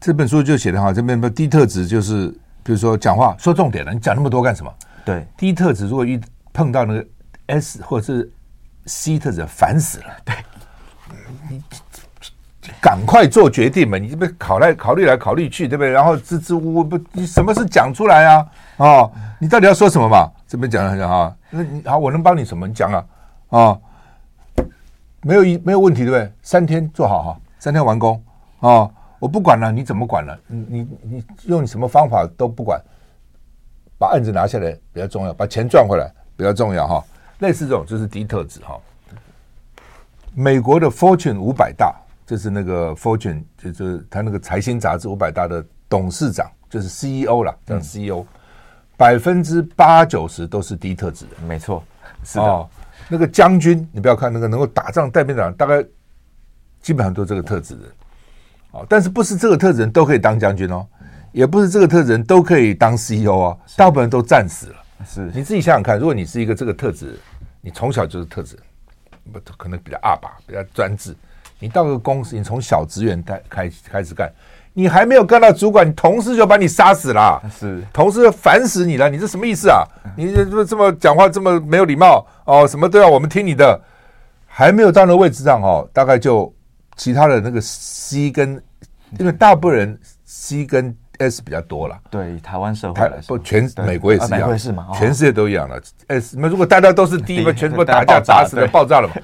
[0.00, 2.26] 这本书就写的哈，这边的低特质就是，
[2.64, 4.74] 比如说讲话说重点了，你讲那么多干什么？
[5.04, 6.20] 对，低特质如果遇
[6.52, 7.06] 碰到那个
[7.46, 8.28] S 或者是
[8.86, 10.06] C 特质，烦死了。
[10.24, 10.34] 对。
[12.80, 13.98] 赶快做决定嘛！
[13.98, 15.90] 你这边考来考虑来考虑去，对不对？
[15.90, 18.46] 然后支支吾吾不，你什么事讲出来啊？
[18.76, 20.30] 哦，你到底要说什么嘛？
[20.46, 22.68] 这边讲了讲哈，那你好，我能帮你什么？
[22.68, 23.04] 你讲啊
[23.48, 23.78] 啊，
[25.22, 26.32] 没有一没有问题，对不对？
[26.40, 28.22] 三天做好哈，三天完工
[28.60, 28.88] 啊！
[29.18, 30.38] 我不管了，你怎么管了？
[30.46, 32.80] 你你你用你什么方法都不管，
[33.98, 37.04] 把案子拿下来比较重要，把钱赚回来比较重要哈。
[37.40, 38.78] 类似这种就是低特质哈。
[40.32, 41.92] 美国的 Fortune 五百大。
[42.32, 48.24] 就是那个 Fortune，就是他那个财新杂志五百大的董事长，就是 CEO 啦，叫 CEO，
[48.96, 51.84] 百分之八九十都是低特质的，没错，
[52.24, 52.42] 是的。
[52.42, 52.66] 哦，
[53.06, 55.84] 那个将军，你不要看那个能够打仗带兵长，大概
[56.80, 57.82] 基本上都是这个特质的。
[58.70, 60.86] 哦，但是不是这个特质人都可以当将军哦，
[61.32, 64.76] 也不是这个特质人都可以当 CEO 哦，大部分人都战死了。
[65.04, 67.20] 是，你自己想想看，如果你是一个这个特质，
[67.60, 68.58] 你从小就是特质，
[69.30, 71.14] 不可能比较二吧，比较专制。
[71.62, 74.28] 你到个公司，你从小职员开开开始干，
[74.72, 77.80] 你还没有干到主管，你同事就把你杀死了，是。
[77.92, 79.86] 同事烦死你了，你这什么意思啊？
[80.16, 83.80] 你这这么讲话这么没有礼貌哦，什么都要我们听你的，
[84.44, 86.52] 还没有到那位置上哦，大概就
[86.96, 88.60] 其他的那个 C 跟，
[89.20, 94.88] 因为大部分人 C 跟 S 比较多了，对台湾社会不全美国也是一样，是吗？
[94.94, 95.80] 全世界都一样了。
[96.08, 99.14] S 那如果大家都是 D，那全部打架打死了，爆炸了嘛？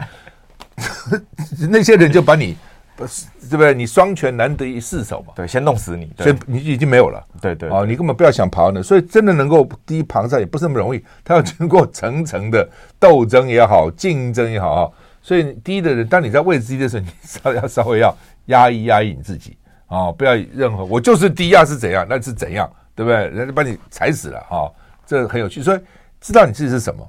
[1.70, 2.56] 那些人就把你，
[2.96, 3.74] 不是对不对？
[3.74, 7.24] 你双拳难得一失手嘛，对，先弄死你，所以你已经没有了。
[7.40, 8.82] 对对，哦，你根本不要想跑呢。
[8.82, 14.90] 所以真的能够低庞上也不是那么容易，他要经过层层的斗争也好，竞争也好啊。
[15.22, 23.28] 所以低的人，当你在位置低的时候，你稍要稍微要压抑压抑你自己啊，不要任何我就是低压是怎样，那是怎样，对不对？
[23.28, 24.70] 人家把你踩死了啊，
[25.06, 25.62] 这很有趣。
[25.62, 25.80] 所以
[26.20, 27.08] 知道你自己是什么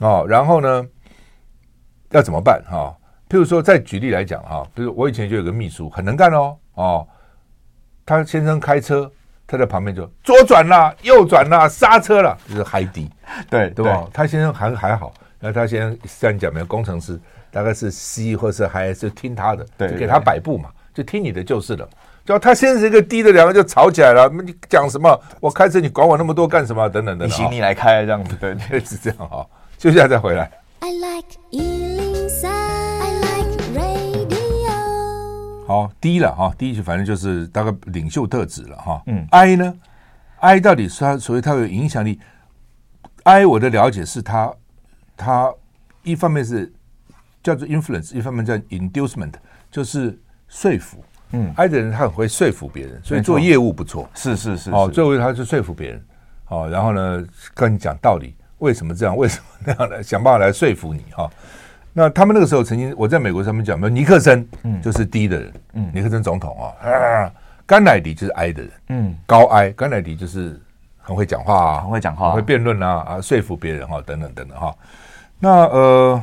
[0.00, 0.86] 哦，然后呢？
[2.10, 2.94] 要怎么办哈？
[3.28, 7.06] 譬如说，再举例来讲哈，比如我以前就有个秘书，很能干哦哦，
[8.06, 9.10] 他先生开车，
[9.46, 13.10] 他在旁边就左转啦、右转啦、刹车啦，就是海底，
[13.50, 14.06] 对对吧？
[14.12, 21.86] 他先生还还好，那他先生像你讲没有工程师，大概是 C 或是还是听他的，对，就给他摆布嘛，就听你的就是了。
[22.24, 24.28] 就他先是一个低的，两个就吵起来了。
[24.28, 25.18] 你讲什么？
[25.40, 26.86] 我开车你管我那么多干什么？
[26.88, 29.46] 等等等等，你行你来开这样子， 对，是这样哈。
[29.78, 30.50] 休息一下再回来。
[30.80, 32.46] I like 103.
[32.46, 34.70] I like radio.
[35.66, 39.02] 好，低了哈，第一就反正就是大概领袖特质了哈。
[39.06, 39.74] 嗯，I 呢
[40.38, 42.20] ，I 到底是他，所以他有影响力。
[43.24, 44.52] I 我的了解是他，
[45.16, 45.52] 他
[46.04, 46.72] 一方面是
[47.42, 49.34] 叫做 influence，一方面叫 inducement，
[49.70, 51.04] 就是说服。
[51.32, 54.08] 嗯，I 的人他很会说服别人，所以做业务不错。
[54.14, 56.02] 是是是，哦，最后他是说服别人，
[56.48, 61.28] 哦，然后呢跟你讲道理，为什么这样， 为什么那样来，想办法来说服你哈。
[61.92, 67.32] 那他们那个时候曾经，我在美国上面讲，尼克森，嗯，就是低的人，嗯，尼克森总统啊，啊，
[67.66, 70.60] 甘乃迪就是矮的人，嗯，高矮甘乃迪就是
[70.96, 74.72] 很会讲话啊，很会讲话，很会辩论啊，啊，说服别人哈，等等等等哈。
[75.40, 76.22] 那呃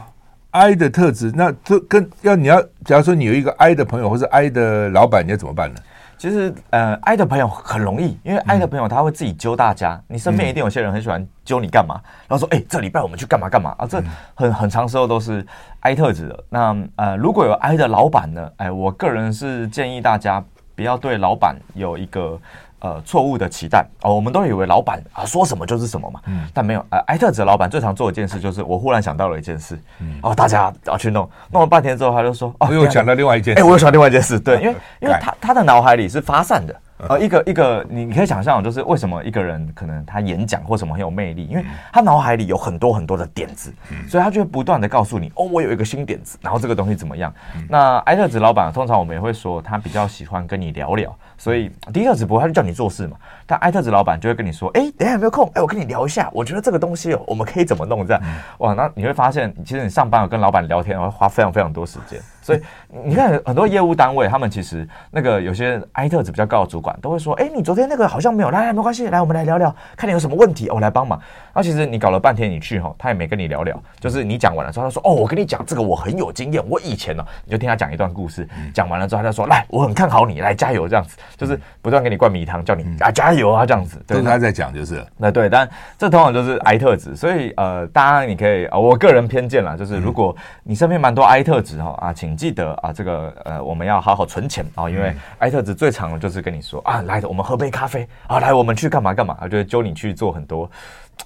[0.51, 5.79] ，I 的特质，那这跟要你要，假如说你有一个 I 的朋友或者 I 的老板，你要怎么办呢？
[6.17, 10.01] 其实，呃，I 的朋友很容易，因为 I 的朋友他会自己揪大家。
[10.07, 13.85] 你身边一定有些人很喜欢揪你干嘛，然后说，哎，这礼拜我们去干嘛干嘛啊？
[13.85, 14.01] 这
[14.33, 15.45] 很很长时候都是
[15.81, 16.43] I 特质的。
[16.49, 18.51] 那呃，如果有 I 的老板呢？
[18.57, 20.43] 哎，我个人是建议大家
[20.75, 22.39] 不要对老板有一个。
[22.79, 23.85] 呃，错误的期待。
[24.01, 26.85] 哦，我们都以为老板啊说什么就是什么嘛，嗯，但没有。
[26.89, 36.75] 呃艾特子老板最常做一件事就是，我忽然想到了一件事，嗯，哦，大家要去弄，弄了半天之后，他就说，哦，我又想到另外一件事，哎，我又想到另外一件事，对，因为 因为他他的脑海里是发散的。
[37.09, 43.71] 呃，一个一个，你你可以想象，就是为什么一个人可能他演讲或什么很有魅力，因为他脑海里有很多很多的点子，
[44.07, 47.31] 所以他就会不断的告诉你，哦，我有一个新点子，然后这个东西怎么样？
[47.67, 53.17] 那艾特子老板通常我们也会说，他比较喜欢跟你聊聊，所以 D 特质不会，他就叫你做事嘛。
[53.47, 55.49] 但 I 特子老板就会跟你说，哎，等下有没有空？
[55.53, 58.05] 哎，我跟你聊一下，我觉得这个东西哦，我们可以怎么弄？
[58.05, 58.21] 这样，
[58.59, 62.19] 哇，那你会发现，其实你上班有跟老板聊天，会花非常非常多时间。
[62.41, 62.61] 所以
[63.03, 71.19] 你看，很多业务单位，他们其实那个有些 I 特子比较高的主管都会说：“哎，你昨天那个好像没有，来来，没关系，来我们来聊聊，看你有什么问题，我来帮忙。”
[71.55, 84.01] 那其实你搞了半天，你去哈，他也没跟你聊聊，就是你讲完了之后，他说：“哦，我跟你讲这个我很有经验，我以前呢，你就听他讲一段故事，讲完了之后他就说：来，我很看好你，来加油这样子。”就是不断给你灌迷汤，叫你啊加油啊这样子。
[84.07, 100.69] 都是他在讲，就是那对，但这通常就是 I 特质，所以呃，大家你可以啊，我个人偏见啦，就是如果你身边蛮多 I 特质哈啊，请记得啊，这个呃，我们要好好存钱啊，因为 I 特质最常的就是跟你说啊，来我们喝杯咖啡啊，来我们去干嘛干嘛，就会揪你去做很多。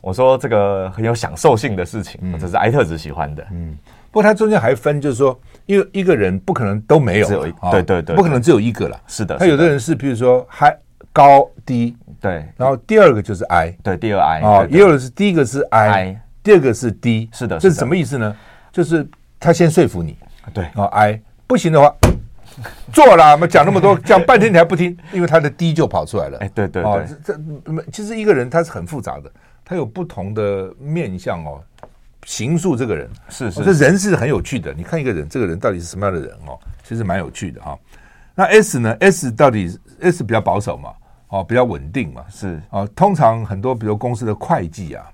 [0.01, 3.45] 我说这个很有享受性的事情，这是 I 特质喜欢的。
[3.51, 3.75] 嗯，
[4.11, 8.99] 不过它中间还分，就是说，因为一个人不可能都没有，只有一，对对对，不可能只有一个了。
[9.07, 10.73] 是的，他有的人是，比如说 high
[11.11, 18.35] 高低，对，然后第二个就是 I，对，第二 I 啊，也有的是第一个是 I，第二个是 D，是的，这是什么意思呢？
[18.71, 19.07] 就是
[19.39, 20.17] 他先说服你，
[20.53, 21.93] 对，啊，I 不行的话，
[22.93, 26.37] 做了，我们讲那么多，讲半天你还不听， 因为他的 D 就跑出来了。
[26.39, 29.31] 哎，对对对，这这其实一个人他是很复杂的。
[29.65, 31.61] 他有不同的面相哦，
[32.25, 34.73] 形塑这个人是是，这人是很有趣的。
[34.73, 36.57] 你看一个人，这个人到底是什么样的人哦？
[36.83, 37.77] 其实蛮有趣的哈。
[38.33, 40.93] 那 S 呢？S 到底 S 比较保守嘛？
[41.29, 42.25] 哦，比较稳定嘛？
[42.29, 42.87] 是哦。
[42.95, 45.11] 通常很多比如公司的会计啊，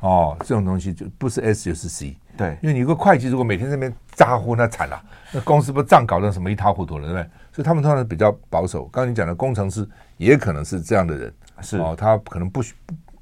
[0.00, 2.16] 哦，这种东西就不是 S 就是 C。
[2.36, 7.30] 对，因为你一个会计如果每天在那边咋呼，那惨了，那公司不账搞得什么一塌糊涂了，对不对？
[7.52, 8.84] 所以他们通常比较保守。
[8.84, 12.74] 刚刚你讲的工程师也可能是这样的人，是哦，他可能不许。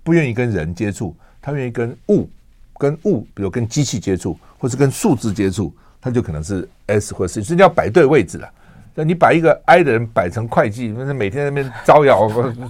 [0.03, 2.29] 不愿意跟人接触，他愿意跟物、
[2.77, 8.53] 跟物，比如跟机器接触，或是跟数字接触，他就可能是 S 或 C，所以你要摆对位置了。
[8.94, 12.28] 那你把一个 I 的人摆成会计，那每天在那边招摇，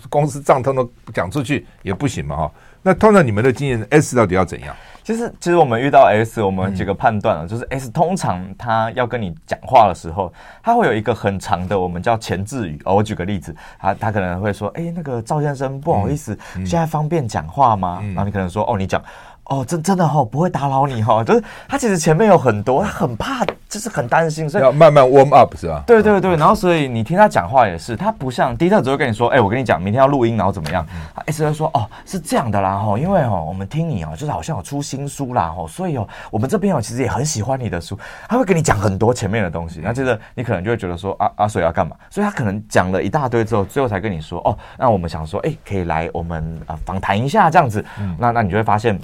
[0.08, 2.52] 公司账通都讲出去也不行嘛哈。
[2.82, 4.74] 那通常你们的经验，S 到底要怎样？
[5.02, 10.32] 其实，其实我们遇到 S，我们几个判断啊，就是 S 通常他要跟你讲话的时候，
[10.62, 12.80] 他会有一个很长的，我们叫前置语。
[12.84, 18.02] 哦，我举个例子，他他可能会说，哎，那个赵先生，不好意思，现在方便讲话吗？
[18.08, 19.02] 然后你可能说，哦，你讲。
[19.46, 25.84] 哦，真真的哈、哦，不会打扰你哈、哦，就是他其实前面有很多，他很怕，就是很担心，所以要慢慢 warm up 是吧？
[25.86, 30.86] 对对对，然后所以你听他讲话也是，他不像第一特只会跟你说，哎，我跟你讲，明天要录音，然后怎么样？
[31.14, 41.94] 他一直在说，哦，是这样的啦哈，因为哦，我们听你哦，就是好像有出新书啦哈，所以哦，我们这边哦，其实也很喜欢你的书，他会跟你讲很多前面的东西，那接着你可能就会觉得说，啊啊，所以要干嘛？
[42.08, 47.84] 所以他可能讲了一大堆之后，最后才跟你说，哦，那我们想说，哎，可以来我们啊访谈一下这样子，
[48.18, 48.98] 那那你就会发现。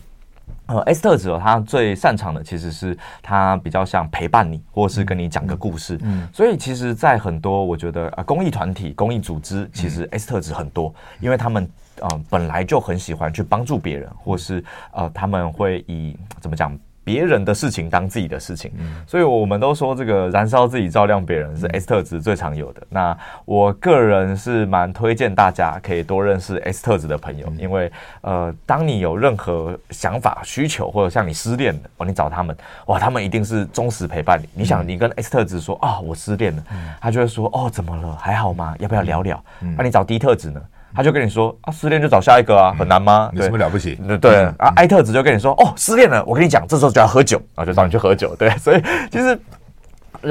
[0.70, 5.98] 呃，S 特质哦，他最擅长的其实是他比较像陪伴你，或是跟你讲个故事。
[6.02, 11.68] 嗯，所以其实，在很多我觉得啊，公益团体、公益组织，其实 S 特质很多，因为他们
[12.00, 16.78] 呃本来就很喜欢去帮助别人，或是呃他们会以怎么讲？
[17.02, 18.70] 别人的事情当自己的事情，
[19.06, 22.82] 所以我们都说这个燃烧自己照亮别人是 S 特质最常有的。
[22.88, 34.48] 那我个人是蛮推荐大家可以多认识 S 特质的朋友，因为呃，当你有任何想法、需求，或者像你失恋了，哦，你找他们，哇，他们一定是忠实陪伴你。
[34.54, 36.62] 你想，你跟 S 特质说啊，我失恋了，
[37.00, 38.16] 他就会说哦，怎么了？
[38.16, 38.76] 还好吗？
[38.78, 39.42] 要不要聊聊？
[39.76, 40.60] 那你找 D 特质呢？
[40.94, 43.30] 他就跟你说啊，失恋就找下一个啊，很难吗？
[43.34, 43.94] 有什么了不起？
[44.06, 48.34] 对对啊艾特质就跟你说哦，失恋了，我跟你讲，这时候就要喝酒啊，就找你去喝酒。
[48.36, 49.40] 对， 所以其实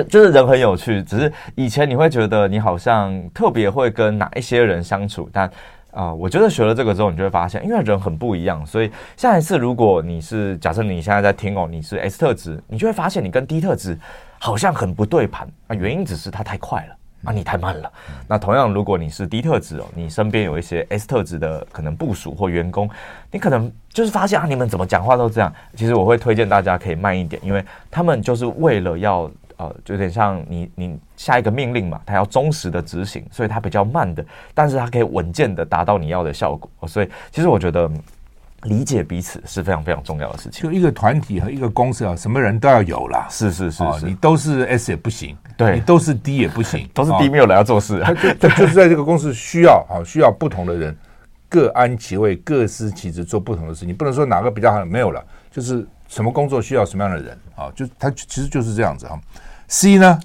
[0.08, 5.50] 就是人很有趣，只是以前你会觉得你好像特别会跟哪一些人相处，但
[5.92, 13.98] 啊，我觉得学了这个之后，你就会发现，因为人很不一样，所以下一次如果你是假设你现在在听哦，你是 S 特质，你就会发现你跟 D 特质
[14.38, 16.96] 好像很不对盘啊，原因只是他太快了。
[17.24, 17.92] 啊，你太慢了。
[18.28, 22.90] 那同样，如果你是 D 特质哦，你身边有一些 S 特质的可能部署或员工，
[23.32, 25.54] 你可能就是发现啊，你们怎么讲话都这样。
[25.76, 36.88] 其实我会推荐大家可以慢一点，因为他们就是为了要呃，有点像你你下一个命令嘛，他要忠实的执行，所以他比较慢的，但是他可以稳健的达到你要的效果。
[36.88, 37.90] 所以其实我觉得。
[38.64, 40.64] 理解彼此是非常非常重要的事情。
[40.64, 43.28] 就一个团体和一个公司啊，什么人都要有啦。
[43.30, 48.02] 是是是是，你都是 S 也不行，对，你都是 D 也不行， 都是 D 没有人要做事。
[48.04, 50.96] 他就就是在这个公司需要啊，需要不同的人，
[51.48, 53.90] 各安其位，各司其职，做不同的事情。
[53.90, 57.72] 你不能说哪个比较好，没有了，就是什么工作需要什么样的人啊？
[57.76, 59.20] 就他其实就是这样子哈。
[59.68, 60.20] C 呢？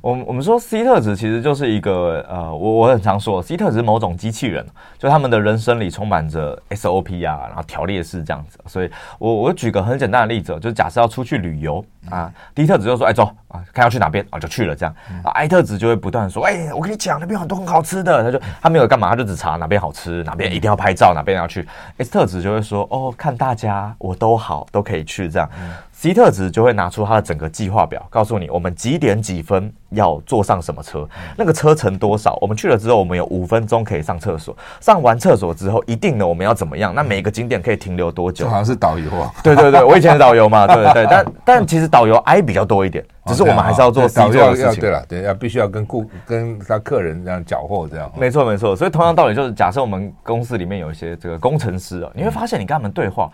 [0.00, 4.64] 我们我们说 C 特质其实就是一个呃，我我很常说 C 特质是某种机器人，
[4.98, 8.58] 就他们的人生里充满着 SOP 啊，然后条列式这样子。
[8.66, 14.94] 所以我我举个很简单的例子，就假设要出去旅游啊迪特质就说，哎，走啊，看要去哪边啊，就去了这样。
[15.22, 21.66] 啊，I 特质就会不断说，哎，我跟你讲那边有很多很好吃的，他就他没有干嘛，他就只查哪边好吃，哪边一定要拍照，哪边要去。
[21.98, 25.48] S 特质就会说，哦，看大家我都好，都可以去这样。
[25.92, 31.08] C 特质就会拿出他的整个计划表，告诉你我们几点几分要坐上什么车，
[31.38, 32.36] 那个车程多少。
[32.42, 34.54] 我们去了之后，我们有五分钟可以上厕所。
[34.78, 36.94] 上完厕所之后，一定呢我们要怎么样？
[36.94, 38.46] 那每个景点可以停留多久？
[38.46, 39.32] 好像是导游啊。
[39.42, 41.06] 对对对，我以前是导游嘛，对对对。
[41.08, 44.80] 但 但其实导游 I 比较多一点，只是我们还是要做 C 做的事情。
[44.80, 48.10] 对了，对，要必须要跟顾跟他客人这样缴货这样。
[48.16, 53.30] 没错没错，所以同样道理就是，假设我们公司里面有一些这个工程师啊，你会发现你跟他们对话。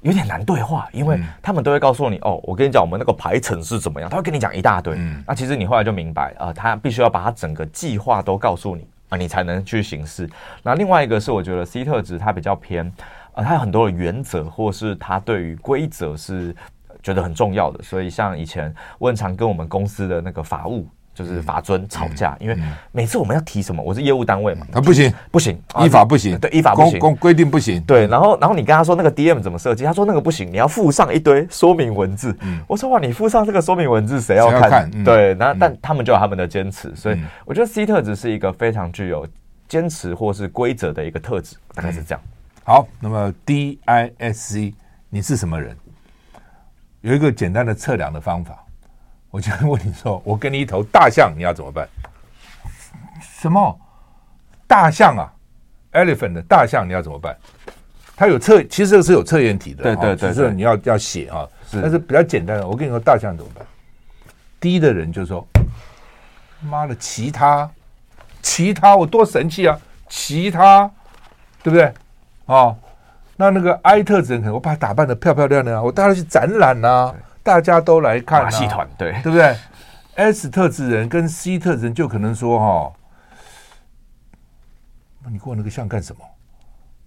[0.00, 4.96] 有点难对话，因为他们都会告诉你哦，我跟你讲，我们那个排程是怎么样，他会跟你讲一大堆。
[4.98, 10.28] 嗯，那其实你后来就明白啊、呃，他必须要把他整个计划都告诉你啊、呃，你才能去行事。
[10.60, 16.52] 那另外一个是，我觉得 C 特质它比较偏啊、呃，它有很多的原则，或是他对于规则是
[17.02, 17.82] 觉得很重要的。
[17.82, 20.86] 所以像以前我很常跟我们公司的那个法务。
[21.14, 22.56] 就是法尊吵架，因为
[22.90, 25.12] 每次我们要提什么，我是业务单位嘛，他不行。
[25.30, 32.34] 不行，依法不行，对依法不行，公规定不行，对，然后然后你跟他说那个 DM 怎么设计，他说那个不行，你要附上一堆说明文字，
[32.66, 34.90] 我说哇，你附上这个说明文字谁要看？
[35.04, 39.28] 对，那但他们就有他们的坚持，所以我觉得 C 特质是一个非常具有
[39.68, 42.20] 坚持或是规则的一个特质，大概是这样。
[42.64, 44.72] 好，那么 DISC
[45.10, 45.76] 你是什么人？
[47.02, 48.58] 有一个简单的测量的方法。
[49.30, 51.88] 我就问你说， 我给你一头大象，你要怎么办？
[53.20, 53.78] 什么
[54.66, 55.32] 大象啊
[55.92, 57.36] ？Elephant 的大象，你要怎么办？
[58.14, 61.48] 它有测，其实这个是有测验题的，对对对，就是你要要写啊。
[61.72, 63.66] 但是比较简单的，我跟你说，大象怎么办？
[64.60, 65.44] 第一的人就说
[66.60, 67.68] ：“妈的，其他，
[68.42, 69.76] 其他，我多神气啊！
[70.08, 70.88] 其他，
[71.62, 71.92] 对不对？
[72.44, 72.76] 哦，
[73.36, 77.14] 那那个 I 特质人可能我把它打扮的漂漂亮亮，我带他去展览呐、啊。”
[77.44, 79.56] 大家都来看马戏团，对对不对
[80.14, 82.92] ？S 特质人跟 C 特质人就可能说哈、哦，
[85.28, 86.20] 你过那个像干什么？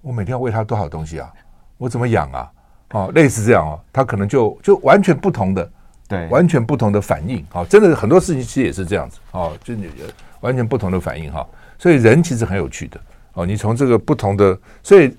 [0.02, 1.32] 我每天要喂他多少东西啊？
[1.78, 2.52] 我怎么养啊？
[2.92, 5.72] 哦，类似这样哦，他可能就就完全不同的，
[6.06, 7.46] 对，完全不同的反应。
[7.54, 9.90] 哦，真的很多事情其实也是这样子哦，就你
[10.42, 11.48] 完全不同的反应哈。
[11.80, 13.00] 所以人其实很有趣的
[13.36, 15.16] 哦，你从这个不同的，所以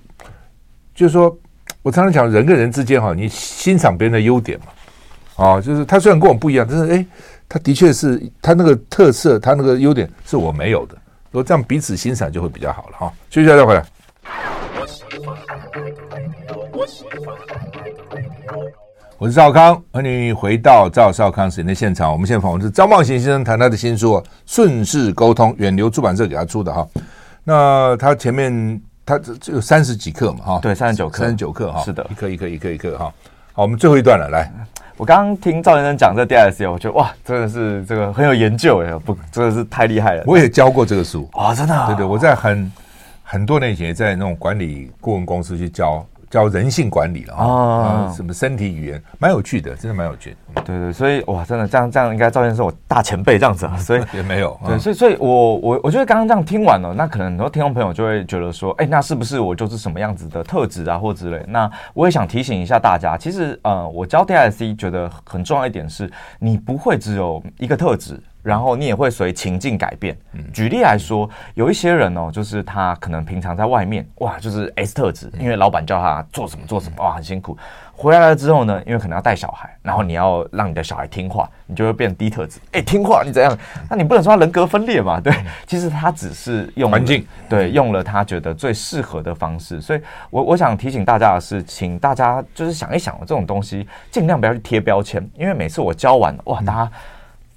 [0.97, 1.37] 就是说
[1.83, 4.65] 我常常讲人跟人之间哈，你欣赏别人的优点嘛。
[5.35, 7.05] 哦，就是他虽然跟我不一样，但是哎，
[7.47, 10.95] 他的确是他那个特色，他那个优点是我没有的。
[11.29, 13.13] 如果这样彼此欣赏就会比较好了哈。
[13.29, 13.85] 休息一下再回来。
[19.19, 22.11] 我是赵康，欢迎回到赵少康时间的现场。
[22.11, 24.13] 我们现在访问是张茂行先生，谈他的新书
[24.47, 26.87] 《顺势沟通》，远流出版社给他出的哈。
[27.43, 30.59] 那他前面他这有三十几克嘛哈？
[30.61, 31.81] 对，三十九克，三十九克哈。
[31.81, 33.05] 是的，一颗一颗一颗一颗哈。
[33.53, 34.51] 好，我们最后一段了，来。
[34.97, 40.23] 我刚刚听赵先生讲这 DISC，我觉得哇，真的是这个很有研究哎，不，真的是太厉害了。
[40.27, 41.85] 我也教过这个书啊，真的、哦。
[41.87, 42.69] 对对，我在很
[43.23, 46.05] 很多年前在那种管理顾问公司去教。
[46.29, 50.61] 叫人性管理了啊、哦，什么身体语言，蛮有趣的，真的蛮有趣的。
[50.63, 54.59] 对对，所以哇，真的这样这样，应该赵先生是我大前辈这样子啊， 所以也没有。
[54.65, 61.43] 对，所以所以我我我觉得刚刚这样听完了，那可能很多听众朋友就会觉得说，哎，那是不是我就是什么样子的特质啊，或之类？
[61.47, 68.19] 那我也想提醒一下大家，其实呃，我教 DISC 觉得很重要一点是，你不会只有一个特质。
[68.47, 70.17] 然后你也会随情境改变。
[70.53, 77.57] 举例来说，有一些人哦，就是他可能平常在外面哇，就是 S 特质，因为老板叫他做什么做什么哇，很辛苦。
[77.91, 82.59] 回来了之后呢，因为可能要带小孩，然后你要让你的小孩听话，你就会变低特质。
[82.71, 83.57] 哎，听话你怎样？
[83.89, 85.19] 那你不能说他人格分裂嘛？
[85.19, 85.33] 对，
[85.65, 89.81] 其实他只是用环境，对，用了他觉得最适合的方式。
[89.81, 96.91] 所以我我想提醒大家的是，请大家就是想一想，这种东西尽量不要去贴标签，因为每次我教完哇，大家。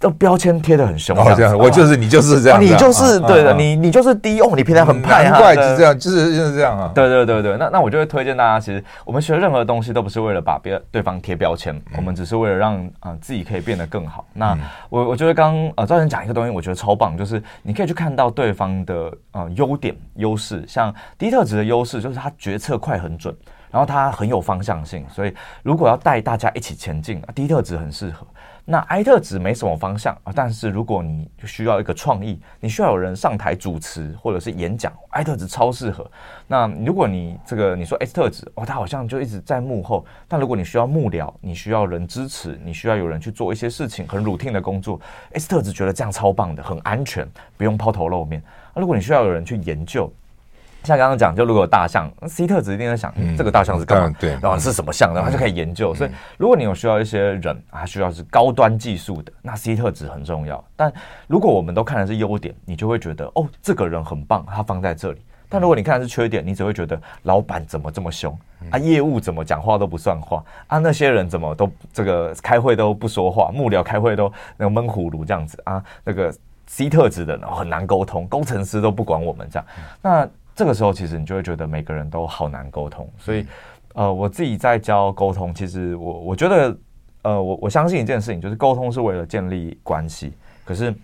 [0.01, 6.91] 这标签贴的很凶，哦，这样，我就是你就是这样，你就是对的，你你就是低哦，你平常很派，难怪是这样，就是就是这样啊。
[6.95, 14.25] 对对对对，那那我就会推荐大家，其实我们学任何东西都不是为了把别对方贴标签，我们只是为了让啊自己可以变得更好。
[14.33, 23.37] 那我我觉得刚呃赵先生讲一个东西，我觉得超棒，就是你可以去看到对方的呃优点优势，像低特质的优势就是他决策快很准，
[23.71, 28.27] 然后他很有方向性，所以如果要带大家一起前进低特质很适合。
[28.65, 36.09] 那 I 特子没什么方向啊，但是如果你需要一个创意，你需要有人上台主持或者是演讲，I 特子超适合。
[36.47, 45.01] 那如果你这个你说埃特子哦，他好像就一直在幕后，但如果你需要幕僚，你需要人支持，你需要有人去做一些事情，很 routine 的工作
[45.33, 48.43] 埃特子觉得这样超棒的，很安全，不用抛头露面。
[48.77, 50.13] 如果你需要有人去研究。
[50.83, 54.17] 像刚刚讲，就如果有大象，C 特值一定在想，嗯，这个大象是干嘛？
[54.19, 55.13] 对，然后是什么象？
[55.15, 55.95] 然后他就可以研究。
[55.95, 60.63] 所以，如果你有需要一些人啊，需要是高端技术的，那 C 特值很重要。
[60.77, 60.93] 但
[61.27, 65.21] 如果我们都看的是优点，你就会觉得哦，这个人很棒，他放在这里。
[65.49, 68.37] 但如果你看的是缺点，你只会觉得老板怎么这么凶
[68.71, 68.79] 啊？
[68.79, 70.79] 业务怎么讲话都不算话啊？
[70.79, 75.83] 那些人怎么都这个开会都不说话，幕僚开会都那个闷葫芦这样子啊？
[76.05, 76.33] 那个
[76.67, 79.67] C 特质的人很难沟通，工程师都不管我们这样，
[80.01, 80.29] 那。
[80.61, 83.09] 这个时候，其实你就会觉得每个人都好难沟通。
[83.19, 83.47] 所以，
[83.95, 86.77] 呃，我自己在教沟通，其实我我觉得
[87.23, 90.35] 呃，我我相信一件事情，就是沟通是为了建立关系。
[90.63, 90.95] 可是，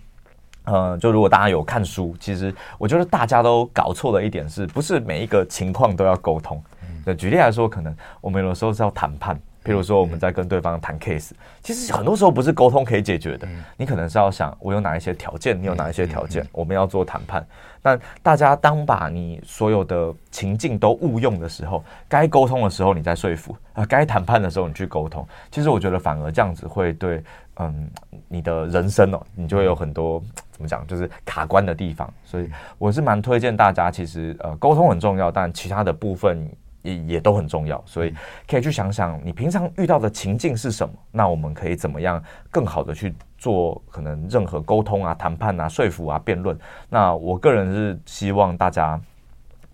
[0.65, 6.61] 呃，就如果大家有看书，其实我觉得大家都搞错的一点是，不是每一个情况都要沟通。
[7.03, 7.91] 那举例来说，可能
[8.21, 9.39] 我们有的时候是要谈判。
[9.67, 13.45] 比如说，我们在跟对方谈 case，其实很多时候不是沟通可以解决的。
[13.75, 17.45] 你可能是要想，我有哪一些条件，你有哪一些条件，我们要做谈判。
[17.81, 25.27] 但大家当把你所有的情境都误用的时候，该沟通的时候你再说服啊，该谈判的时候你去沟通。
[25.51, 27.21] 其实我觉得反而这样子会对，
[27.57, 27.89] 嗯，
[28.29, 32.11] 你的人生哦，你就会有很多怎么讲，就是卡关的地方。
[32.23, 36.49] 所以我是蛮推荐大家，其实呃，沟通很重要，但其他的部分。
[36.81, 38.13] 也也都很重要，所以
[38.47, 46.57] 可以去想想你平常遇到的情境是什么，那我们可以怎么样更好的去做可能任何沟通啊、谈判啊、说服啊、辩论。
[46.89, 48.99] 那我个人是希望大家，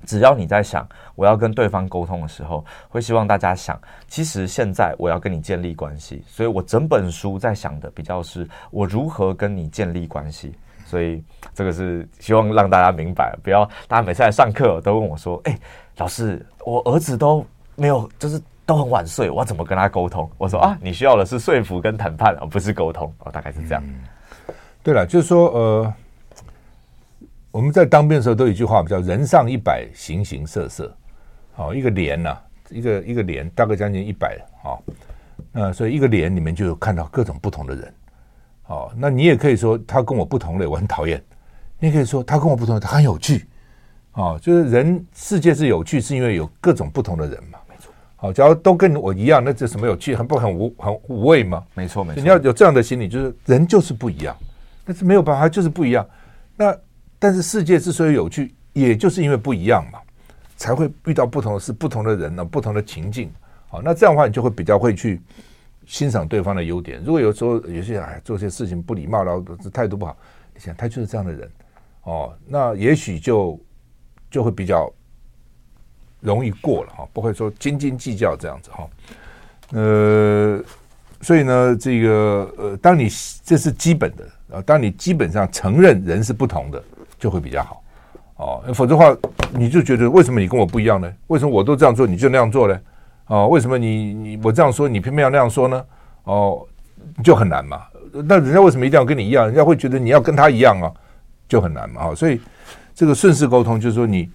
[0.06, 10.54] 只要你在想我要跟对方沟通的时候，会希望大家想，其实现在我要跟你建立关系，所以我整本书在想的比较是我如何跟你建立关系。
[10.86, 11.24] 所以
[11.56, 15.58] 这个是希望让大家明白，不要大家每次来上课都问我说：“哎，
[15.98, 23.84] 老师，我儿子都没有，就是都很晚睡，我要怎么跟他沟通？”我说：“啊，你需要的是说服跟谈判，而不是沟通。”哦，大概是这样。
[23.86, 23.94] 嗯、
[24.82, 25.94] 对了，就是说，呃，
[27.52, 30.92] 我们在当兵的时候都有一句话，叫“人上一百，形形色色”。
[31.54, 34.40] 好，一个连呐、啊，一个一个连，大概将近一百。
[34.64, 34.82] 好，
[35.52, 37.94] 那所以一个连里面就有看到各种不同的人。
[38.66, 41.22] 哦，那你也可以说他跟我不同类，我很讨厌。
[41.78, 43.46] 你也可以说他跟我不同类，他很有趣。
[44.14, 47.60] 哦，就是人世界是有趣，是因为有各种不同的人嘛。
[47.68, 47.92] 没错。
[48.16, 50.16] 好，假如都跟我一样，那这什么有趣？
[50.16, 51.64] 很不很无很无味吗？
[51.74, 52.22] 没错，没错。
[52.22, 54.36] 你要有这样的心理，就是人就是不一样，
[54.86, 56.08] 但是没有办法，就是不一样。
[56.56, 56.76] 那
[57.20, 60.00] 但是世界之所以有趣，也就是因为不一样嘛，
[60.58, 63.32] 才会遇到不同的事、不同的人呢、不同的情境。
[63.68, 65.22] 好，那这样的话，你就会比较会去。
[65.86, 67.04] 欣赏对方的优点。
[67.04, 70.16] 如果有时候有些人哎做些事情不礼貌，然后态度不好，
[70.54, 71.52] 你想他就是这样的人
[72.04, 73.60] 哦，那也许就
[74.34, 74.92] 就会比较
[76.22, 78.90] 容易过了哈，不会说斤斤计较这样子哈。
[79.74, 80.60] 呃，
[81.22, 83.08] 所以呢，这个呃，当你
[83.46, 86.84] 这是基本的啊，当你基本上承认人是不同的，
[87.20, 87.84] 就会比较好
[88.38, 88.64] 哦。
[88.74, 89.16] 否则的话，
[89.52, 91.14] 你就觉得为什么你跟我不一样呢？
[91.28, 92.80] 为什么我都这样做，你就那样做呢？
[93.28, 95.86] 哦，为什么你你我这样说，你偏偏要那样说呢？
[96.24, 96.66] 哦，
[97.24, 97.84] 就很难嘛。
[98.26, 99.46] 那人家为什么一定要跟你一样？
[99.46, 100.92] 人家会觉得你要跟他一样啊，
[101.48, 102.08] 就很难嘛。
[102.08, 102.42] 哦，所以
[102.96, 104.30] 这个顺势沟通就是说你，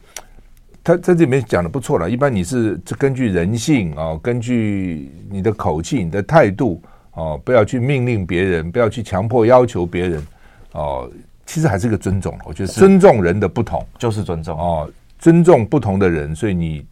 [0.83, 2.11] 他在这里面讲的不错了。
[2.11, 6.83] 一般你是根据人性啊，哦，根据你的口气、你的态度
[7.13, 10.27] 哦，不要去命令别人，不要去强迫要求别人
[10.73, 11.11] 哦。
[11.47, 16.87] 其实还是一个尊重，我觉得尊重人的不同就是尊重哦，尊重不同的人，所以你。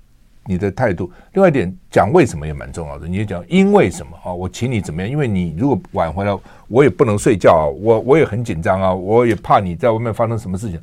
[0.48, 3.08] 你的态度，另外一点讲为什么也蛮重要的。
[3.08, 4.32] 你就讲因为什么啊？
[4.32, 5.10] 我请你怎么样？
[5.10, 6.38] 因为你如果晚回来，
[6.68, 10.80] 我也不能睡觉啊，我我也很紧张啊，我也怕你在外面发生什么事情。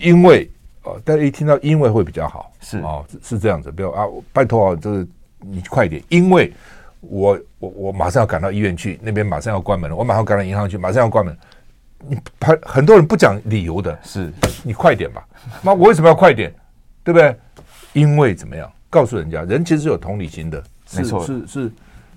[0.00, 0.50] 因为
[0.82, 3.70] 啊，大家一听到因为会比较好，是啊，是这样子。
[3.72, 5.06] 比如啊，拜托啊，就是
[5.40, 6.52] 你快一点，因为
[7.00, 11.36] 我我我马上要赶到医院去，那边马上要关门了，我马上赶到银行去，马上要关门。
[12.08, 14.32] 你很很多人不讲理由的，是
[14.62, 15.26] 你快点吧？
[15.62, 16.54] 那我为什么要快点？
[17.02, 17.34] 对不对？
[17.92, 18.70] 因为怎么样？
[18.90, 21.72] 告诉人家，人其实是有同理心的，是是是，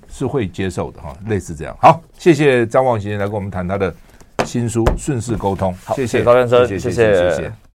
[0.10, 1.76] 是会接受的哈，类似这样。
[1.82, 3.94] 好，谢谢张忘形先生来跟我们谈他的
[4.46, 5.74] 新书《顺势沟通》。
[5.84, 6.68] 好，谢谢高先生。
[6.68, 7.69] 谢谢谢谢。